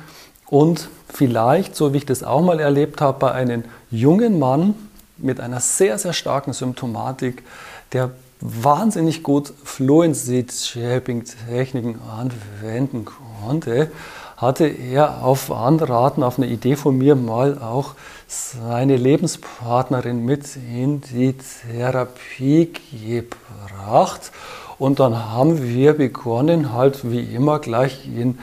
Und 0.50 0.90
vielleicht, 1.14 1.76
so 1.76 1.94
wie 1.94 1.98
ich 1.98 2.06
das 2.06 2.24
auch 2.24 2.42
mal 2.42 2.60
erlebt 2.60 3.02
habe, 3.02 3.20
bei 3.20 3.32
einem 3.32 3.64
jungen 3.92 4.40
Mann 4.40 4.76
mit 5.18 5.40
einer 5.40 5.60
sehr, 5.60 5.98
sehr 5.98 6.14
starken 6.14 6.54
Symptomatik, 6.54 7.44
der 7.92 8.12
wahnsinnig 8.40 9.24
gut 9.24 9.52
Fluency-Shaping-Techniken 9.64 12.00
anwenden 12.02 13.06
konnte, 13.06 13.90
hatte 14.38 14.68
er 14.68 15.24
auf 15.24 15.52
Anraten, 15.52 16.24
auf 16.24 16.38
eine 16.38 16.48
Idee 16.48 16.76
von 16.76 16.98
mir 16.98 17.16
mal 17.16 17.58
auch 17.58 17.96
seine 18.28 18.96
Lebenspartnerin 18.96 20.24
mit 20.24 20.56
in 20.56 21.02
die 21.02 21.34
Therapie 21.34 22.72
gebracht. 22.92 24.32
Und 24.78 25.00
dann 25.00 25.32
haben 25.32 25.64
wir 25.64 25.94
begonnen, 25.94 26.74
halt 26.74 27.10
wie 27.10 27.22
immer 27.22 27.58
gleich 27.58 28.06
in 28.06 28.38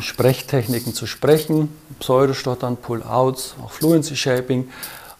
Sprechtechniken 0.00 0.94
zu 0.94 1.06
sprechen, 1.06 1.76
Pseudostottern, 2.00 2.76
Pull-Outs, 2.76 3.54
auch 3.62 3.70
Fluency 3.70 4.16
Shaping. 4.16 4.70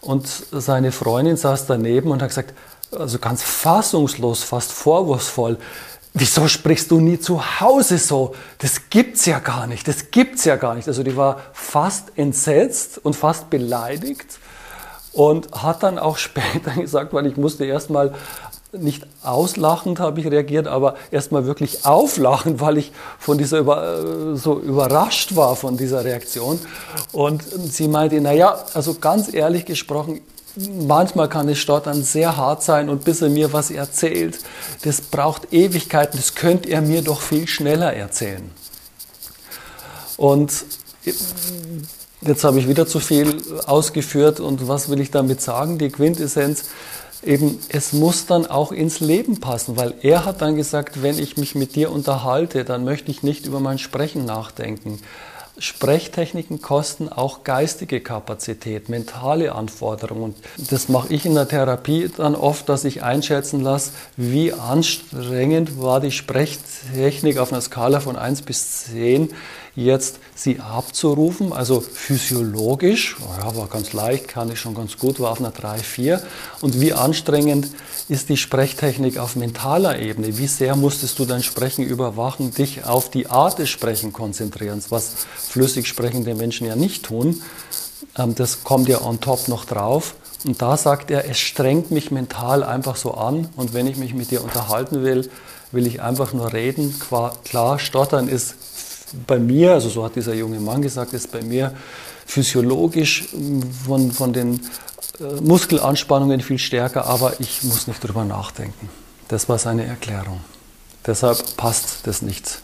Und 0.01 0.27
seine 0.53 0.93
Freundin 0.93 1.37
saß 1.37 1.67
daneben 1.67 2.11
und 2.11 2.23
hat 2.23 2.29
gesagt, 2.29 2.55
also 2.97 3.19
ganz 3.19 3.43
fassungslos, 3.43 4.43
fast 4.43 4.73
vorwurfsvoll, 4.73 5.59
wieso 6.15 6.49
sprichst 6.49 6.91
du 6.91 7.01
nie 7.01 7.19
zu 7.19 7.61
Hause 7.61 7.99
so? 7.99 8.35
Das 8.59 8.91
gibt's 8.91 9.27
ja 9.27 9.39
gar 9.39 9.67
nicht, 9.67 9.87
das 9.87 10.11
gibt's 10.11 10.45
ja 10.45 10.57
gar 10.57 10.75
nicht. 10.75 10.89
Also 10.89 11.03
die 11.03 11.17
war 11.17 11.41
fast 11.53 12.13
entsetzt 12.17 12.99
und 12.99 13.15
fast 13.15 13.51
beleidigt 13.51 14.39
und 15.13 15.51
hat 15.53 15.83
dann 15.83 15.99
auch 15.99 16.17
später 16.19 16.73
gesagt, 16.73 17.13
weil 17.13 17.27
ich 17.27 17.37
musste 17.37 17.65
erstmal 17.65 18.15
nicht 18.73 19.07
auslachend 19.23 19.99
habe 19.99 20.21
ich 20.21 20.27
reagiert, 20.27 20.67
aber 20.67 20.97
erstmal 21.11 21.47
wirklich 21.47 21.87
auflachend, 21.87 22.61
weil 22.61 22.79
ich 22.79 22.93
von 23.19 23.39
dieser 23.39 23.59
über, 23.59 24.37
so 24.37 24.59
überrascht 24.59 25.37
war 25.37 25.57
von 25.57 25.77
dieser 25.77 26.05
Reaktion. 26.05 26.61
Und 27.13 27.43
sie 27.71 27.89
meinte, 27.89 28.21
naja, 28.21 28.65
also 28.75 28.95
ganz 28.95 29.33
ehrlich 29.33 29.65
gesprochen, 29.65 30.21
manchmal 30.87 31.29
kann 31.29 31.47
das 31.47 31.59
Stottern 31.59 32.03
sehr 32.03 32.37
hart 32.37 32.63
sein 32.63 32.89
und 32.89 33.05
bis 33.05 33.23
er 33.23 33.31
mir 33.31 33.53
was 33.53 33.71
erzählt, 33.71 34.39
das 34.83 35.01
braucht 35.01 35.53
Ewigkeiten, 35.53 36.19
das 36.19 36.35
könnt 36.35 36.67
ihr 36.67 36.81
mir 36.81 37.03
doch 37.03 37.21
viel 37.21 37.47
schneller 37.47 37.93
erzählen. 37.95 38.51
Und 40.17 40.65
jetzt 42.21 42.45
habe 42.45 42.59
ich 42.59 42.69
wieder 42.69 42.87
zu 42.87 43.01
viel 43.01 43.41
ausgeführt 43.67 44.41
und 44.41 44.69
was 44.69 44.89
will 44.89 45.01
ich 45.01 45.11
damit 45.11 45.41
sagen? 45.41 45.79
Die 45.79 45.91
Quintessenz, 45.91 46.65
eben, 47.23 47.59
es 47.69 47.93
muss 47.93 48.27
dann 48.27 48.47
auch 48.47 48.73
ins 48.73 49.01
Leben 49.01 49.41
passen, 49.41 49.77
weil 49.77 49.95
er 50.03 50.25
hat 50.25 50.41
dann 50.41 50.57
gesagt, 50.57 51.03
wenn 51.03 51.19
ich 51.19 51.37
mich 51.37 51.55
mit 51.55 51.77
dir 51.77 51.93
unterhalte, 51.93 52.65
dann 52.65 52.85
möchte 52.85 53.11
ich 53.11 53.23
nicht 53.23 53.47
über 53.47 53.61
mein 53.61 53.79
Sprechen 53.79 54.25
nachdenken. 54.25 55.01
Sprechtechniken 55.61 56.63
kosten 56.63 57.09
auch 57.09 57.43
geistige 57.43 58.01
Kapazität, 58.01 58.89
mentale 58.89 59.57
Anforderungen. 59.57 60.37
Das 60.71 60.89
mache 60.89 61.13
ich 61.13 61.27
in 61.27 61.35
der 61.35 61.49
Therapie 61.49 62.09
dann 62.17 62.37
oft, 62.37 62.69
dass 62.69 62.85
ich 62.85 63.03
einschätzen 63.03 63.61
lasse, 63.61 63.91
wie 64.17 64.53
anstrengend 64.53 65.81
war 65.81 66.01
die 66.01 66.13
Sprechtechnik 66.13 67.39
auf 67.39 67.53
einer 67.53 67.61
Skala 67.61 67.99
von 67.99 68.17
1 68.17 68.43
bis 68.43 68.85
10 68.85 69.31
jetzt 69.85 70.19
sie 70.35 70.61
abzurufen, 70.61 71.53
also 71.53 71.81
physiologisch, 71.81 73.17
ja, 73.41 73.57
war 73.57 73.69
ganz 73.69 73.93
leicht, 73.93 74.29
kann 74.29 74.51
ich 74.51 74.61
schon 74.61 74.75
ganz 74.75 74.97
gut, 74.97 75.21
war 75.21 75.31
auf 75.31 75.41
einer 75.41 75.51
3, 75.51 75.79
4. 75.79 76.23
Und 76.61 76.81
wie 76.81 76.93
anstrengend 76.93 77.69
ist 78.09 78.29
die 78.29 78.37
Sprechtechnik 78.37 79.19
auf 79.19 79.37
mentaler 79.37 79.99
Ebene? 79.99 80.37
Wie 80.39 80.49
sehr 80.49 80.75
musstest 80.75 81.19
du 81.19 81.25
dein 81.25 81.43
Sprechen 81.43 81.85
überwachen, 81.85 82.53
dich 82.53 82.85
auf 82.85 83.11
die 83.11 83.29
Art 83.29 83.59
des 83.59 83.69
Sprechens 83.69 84.13
konzentrieren, 84.13 84.83
was 84.89 85.27
flüssig 85.37 85.87
sprechende 85.87 86.35
Menschen 86.35 86.67
ja 86.67 86.75
nicht 86.75 87.05
tun. 87.05 87.43
Ähm, 88.17 88.35
das 88.35 88.65
kommt 88.65 88.89
ja 88.89 89.01
on 89.03 89.21
top 89.21 89.49
noch 89.49 89.65
drauf. 89.65 90.15
Und 90.45 90.63
da 90.63 90.77
sagt 90.77 91.11
er, 91.11 91.29
es 91.29 91.39
strengt 91.39 91.91
mich 91.91 92.11
mental 92.11 92.63
einfach 92.63 92.97
so 92.97 93.15
an. 93.15 93.49
Und 93.57 93.75
wenn 93.75 93.87
ich 93.87 93.97
mich 93.97 94.15
mit 94.15 94.31
dir 94.31 94.43
unterhalten 94.43 95.03
will, 95.03 95.29
will 95.73 95.87
ich 95.87 96.01
einfach 96.01 96.33
nur 96.33 96.53
reden. 96.53 96.95
Klar, 97.45 97.79
Stottern 97.79 98.29
ist 98.29 98.55
bei 99.27 99.39
mir, 99.39 99.73
also 99.73 99.89
so 99.89 100.05
hat 100.05 100.17
dieser 100.17 100.35
junge 100.35 100.61
Mann 100.61 100.83
gesagt, 100.83 101.13
ist 101.13 101.31
bei 101.33 101.43
mir 101.43 101.75
physiologisch 102.27 103.29
von, 103.85 104.13
von 104.13 104.33
den 104.33 104.61
äh, 105.21 105.41
Muskelanspannungen 105.41 106.41
viel 106.41 106.59
stärker, 106.59 107.07
aber 107.07 107.41
ich 107.41 107.63
muss 107.63 107.87
nicht 107.87 108.07
drüber 108.07 108.25
nachdenken. 108.25 108.89
Das 109.29 109.49
war 109.49 109.59
seine 109.59 109.85
Erklärung. 109.85 110.41
Deshalb 111.07 111.57
passt 111.57 112.07
das 112.07 112.23
nicht. 112.23 112.61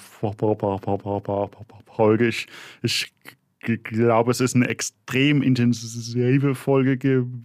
Folge. 1.96 2.28
Ich, 2.28 2.46
ich 2.82 3.12
glaube, 3.66 4.30
es 4.30 4.40
ist 4.40 4.54
eine 4.54 4.68
extrem 4.68 5.42
intensive 5.42 6.54
Folge 6.54 6.96
gewesen, 6.96 7.42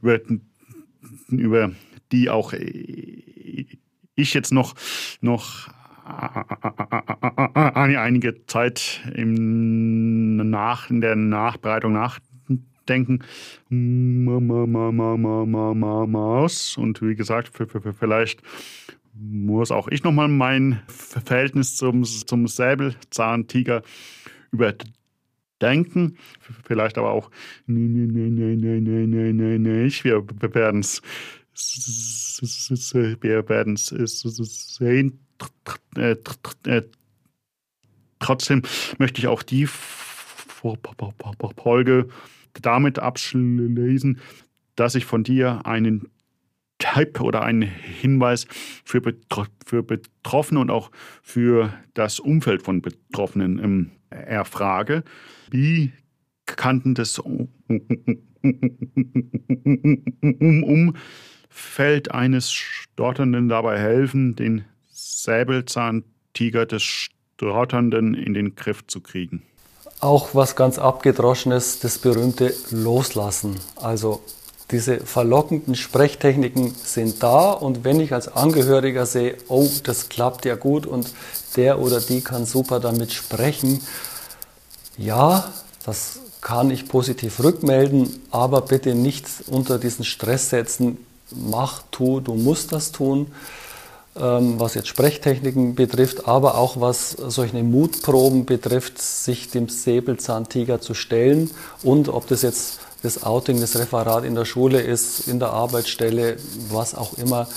über, 0.00 0.20
über 1.30 1.72
die 2.12 2.30
auch 2.30 2.52
ich 4.16 4.34
jetzt 4.34 4.52
noch, 4.52 4.74
noch 5.20 5.68
einige 7.64 8.46
Zeit 8.46 9.02
im 9.14 10.36
Nach, 10.50 10.88
in 10.90 11.00
der 11.00 11.16
Nachbereitung 11.16 11.92
nachdenken 11.92 13.24
muss. 16.08 16.76
Und 16.76 17.02
wie 17.02 17.14
gesagt, 17.16 17.50
vielleicht 17.98 18.42
muss 19.18 19.70
auch 19.70 19.88
ich 19.88 20.02
nochmal 20.02 20.28
mein 20.28 20.82
Verhältnis 20.88 21.76
zum, 21.76 22.04
zum 22.04 22.46
Säbelzahntiger 22.46 23.82
überdenken. 24.50 26.18
Vielleicht 26.64 26.98
aber 26.98 27.10
auch 27.10 27.30
nicht. 27.60 28.14
Wir 30.04 30.54
werden 30.54 30.80
es 30.80 31.02
wir 33.20 33.48
werden 33.48 33.74
es 33.74 34.76
sehen. 34.76 35.20
Trotzdem 38.18 38.62
möchte 38.98 39.20
ich 39.20 39.26
auch 39.26 39.42
die 39.42 39.68
Folge 41.56 42.08
damit 42.62 42.98
abschließen, 42.98 44.18
dass 44.74 44.94
ich 44.94 45.04
von 45.04 45.24
dir 45.24 45.64
einen 45.64 46.08
Tipp 46.78 47.20
oder 47.20 47.42
einen 47.42 47.62
Hinweis 47.62 48.46
für, 48.84 49.00
Betro 49.00 49.46
für 49.64 49.82
Betroffene 49.82 50.60
und 50.60 50.70
auch 50.70 50.90
für 51.22 51.72
das 51.94 52.20
Umfeld 52.20 52.62
von 52.62 52.82
Betroffenen 52.82 53.58
ähm, 53.58 53.90
erfrage. 54.10 55.02
Wie 55.50 55.92
kannten 56.46 56.94
das 56.94 57.18
Umfeld 57.18 57.52
eines 62.12 62.52
Stotternden 62.52 63.48
dabei 63.48 63.78
helfen, 63.78 64.36
den 64.36 64.64
Säbelzahntiger 64.88 66.66
des 66.66 66.82
Stotternden 66.82 68.14
in 68.14 68.34
den 68.34 68.54
Griff 68.54 68.86
zu 68.86 69.00
kriegen? 69.00 69.42
Auch 70.00 70.34
was 70.34 70.56
ganz 70.56 70.78
abgedroschenes, 70.78 71.80
das 71.80 71.98
berühmte 71.98 72.52
Loslassen. 72.70 73.56
Also 73.76 74.22
diese 74.70 74.98
verlockenden 74.98 75.76
Sprechtechniken 75.76 76.74
sind 76.74 77.22
da 77.22 77.52
und 77.52 77.84
wenn 77.84 78.00
ich 78.00 78.12
als 78.12 78.28
Angehöriger 78.28 79.06
sehe, 79.06 79.36
oh, 79.48 79.68
das 79.84 80.08
klappt 80.08 80.44
ja 80.44 80.56
gut 80.56 80.86
und 80.86 81.12
der 81.54 81.78
oder 81.80 82.00
die 82.00 82.20
kann 82.20 82.46
super 82.46 82.80
damit 82.80 83.12
sprechen, 83.12 83.80
ja, 84.98 85.52
das 85.84 86.18
kann 86.40 86.70
ich 86.70 86.88
positiv 86.88 87.42
rückmelden, 87.42 88.22
aber 88.30 88.60
bitte 88.60 88.94
nicht 88.94 89.26
unter 89.46 89.78
diesen 89.78 90.04
Stress 90.04 90.50
setzen, 90.50 90.98
mach, 91.30 91.82
tu, 91.90 92.20
du 92.20 92.34
musst 92.34 92.72
das 92.72 92.92
tun, 92.92 93.32
ähm, 94.16 94.58
was 94.58 94.74
jetzt 94.74 94.88
Sprechtechniken 94.88 95.74
betrifft, 95.74 96.26
aber 96.26 96.56
auch 96.56 96.80
was 96.80 97.10
solche 97.10 97.62
Mutproben 97.62 98.46
betrifft, 98.46 99.00
sich 99.00 99.50
dem 99.50 99.68
Säbelzahntiger 99.68 100.80
zu 100.80 100.94
stellen 100.94 101.50
und 101.82 102.08
ob 102.08 102.26
das 102.26 102.42
jetzt 102.42 102.80
das 103.02 103.22
Outing, 103.22 103.60
das 103.60 103.76
Referat 103.76 104.24
in 104.24 104.34
der 104.34 104.44
Schule 104.44 104.80
ist, 104.80 105.28
in 105.28 105.38
der 105.38 105.50
Arbeitsstelle, 105.50 106.36
was 106.70 106.94
auch 106.94 107.14
immer. 107.18 107.48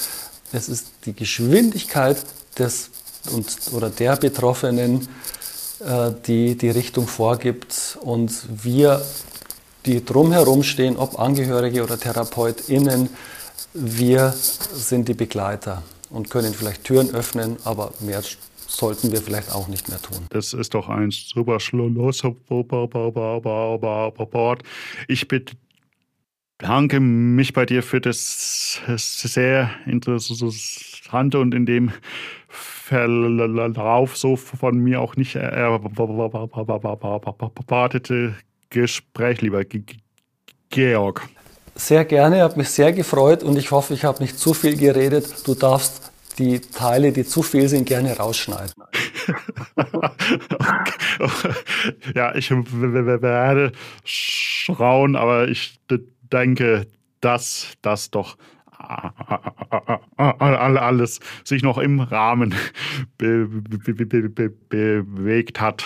Es 0.52 0.70
ist 0.70 0.88
die 1.06 1.14
Geschwindigkeit 1.14 2.18
des 2.58 2.90
und, 3.32 3.48
oder 3.74 3.90
der 3.90 4.16
Betroffenen, 4.16 5.08
äh, 5.80 6.12
die 6.26 6.56
die 6.56 6.70
Richtung 6.70 7.08
vorgibt. 7.08 7.98
Und 8.02 8.32
wir 8.64 9.02
die 9.86 10.04
drumherum 10.04 10.64
stehen, 10.64 10.98
ob 10.98 11.20
Angehörige 11.20 11.84
oder 11.84 12.00
TherapeutInnen, 12.00 13.10
wir 13.74 14.34
sind 14.74 15.08
die 15.08 15.14
Begleiter 15.14 15.84
und 16.10 16.30
können 16.30 16.54
vielleicht 16.54 16.84
Türen 16.84 17.14
öffnen, 17.14 17.58
aber 17.64 17.94
mehr 18.00 18.24
sollten 18.70 19.12
wir 19.12 19.22
vielleicht 19.22 19.52
auch 19.52 19.68
nicht 19.68 19.90
mehr 19.90 20.02
tun. 20.02 20.26
Das 20.30 20.54
ist 20.54 20.74
doch 20.74 20.88
ein 20.90 21.12
super 21.12 21.60
Schlusswort. 21.60 22.34
Ich 25.08 25.28
bedanke 26.58 27.00
mich 27.00 27.54
bei 27.54 27.66
dir 27.66 27.82
für 27.84 28.00
das 28.00 28.80
sehr 28.96 29.72
interessante 29.86 31.40
und 31.40 31.54
in 31.54 31.66
dem 31.66 31.92
Verlauf 32.48 34.18
so 34.18 34.36
von 34.36 34.78
mir 34.78 35.02
auch 35.02 35.16
nicht 35.16 35.36
erwartete 35.36 35.96
Gespräch, 38.70 39.42
lieber 39.42 39.64
Georg. 40.70 41.28
Sehr 41.76 42.04
gerne, 42.06 42.44
hat 42.44 42.58
mich 42.58 42.70
sehr 42.70 42.92
gefreut 42.92 43.42
und 43.44 43.58
ich 43.58 43.72
hoffe, 43.72 43.94
ich 43.94 44.04
habe 44.04 44.22
nicht 44.22 44.38
zu 44.38 44.54
viel 44.54 44.76
geredet. 44.76 45.48
Du 45.48 45.56
darfst 45.56 46.12
die 46.38 46.60
Teile, 46.60 47.12
die 47.12 47.26
zu 47.26 47.42
viel 47.44 47.68
sind, 47.68 47.86
gerne 47.86 48.18
rausschneiden. 48.18 48.84
ja, 52.16 52.34
ich 52.36 52.52
werde 52.52 53.72
schauen, 54.04 55.16
aber 55.16 55.48
ich 55.48 55.80
denke, 56.32 56.88
dass 57.22 57.74
das 57.82 58.12
doch 58.12 58.38
alles 60.18 61.20
sich 61.44 61.64
noch 61.64 61.78
im 61.78 62.00
Rahmen 62.00 62.56
bewegt 63.18 65.62
hat. 65.62 65.84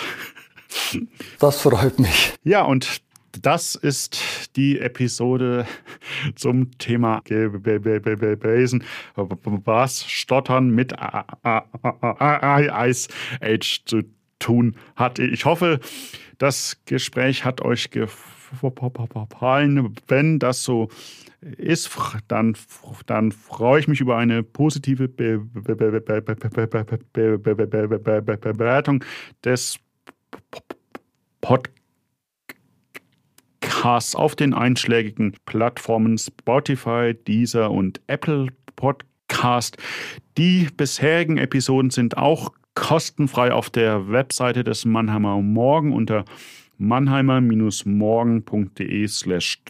Das 1.38 1.60
freut 1.60 1.98
mich. 1.98 2.34
Ja, 2.44 2.62
und 2.62 3.02
das 3.42 3.74
ist 3.74 4.56
die 4.56 4.78
Episode 4.78 5.66
zum 6.34 6.76
Thema 6.78 7.20
gewesen, 7.24 8.84
was 9.64 10.04
Stottern 10.04 10.70
mit 10.70 10.92
Ice 10.92 13.08
Age 13.40 13.82
zu 13.84 14.02
tun 14.38 14.76
hat. 14.96 15.18
Ich 15.18 15.44
hoffe, 15.44 15.80
das 16.38 16.78
Gespräch 16.86 17.44
hat 17.44 17.60
euch 17.62 17.90
gefallen. 17.90 19.94
Wenn 20.08 20.38
das 20.38 20.62
so 20.62 20.88
ist, 21.40 21.90
dann, 22.28 22.56
dann 23.06 23.32
freue 23.32 23.80
ich 23.80 23.88
mich 23.88 24.00
über 24.00 24.16
eine 24.16 24.42
positive 24.42 25.08
Bewertung 25.08 25.44
des 29.44 29.78
Podcasts 31.40 31.83
Podcasts 33.84 34.16
auf 34.16 34.34
den 34.34 34.54
einschlägigen 34.54 35.36
Plattformen 35.44 36.16
Spotify, 36.16 37.14
Deezer 37.28 37.70
und 37.70 38.00
Apple 38.06 38.46
Podcast. 38.76 39.76
Die 40.38 40.68
bisherigen 40.74 41.36
Episoden 41.36 41.90
sind 41.90 42.16
auch 42.16 42.50
kostenfrei 42.74 43.52
auf 43.52 43.68
der 43.68 44.08
Webseite 44.08 44.64
des 44.64 44.86
Mannheimer 44.86 45.38
Morgen 45.42 45.92
unter 45.92 46.24
mannheimer-morgen.de 46.78 49.06
slash 49.06 49.60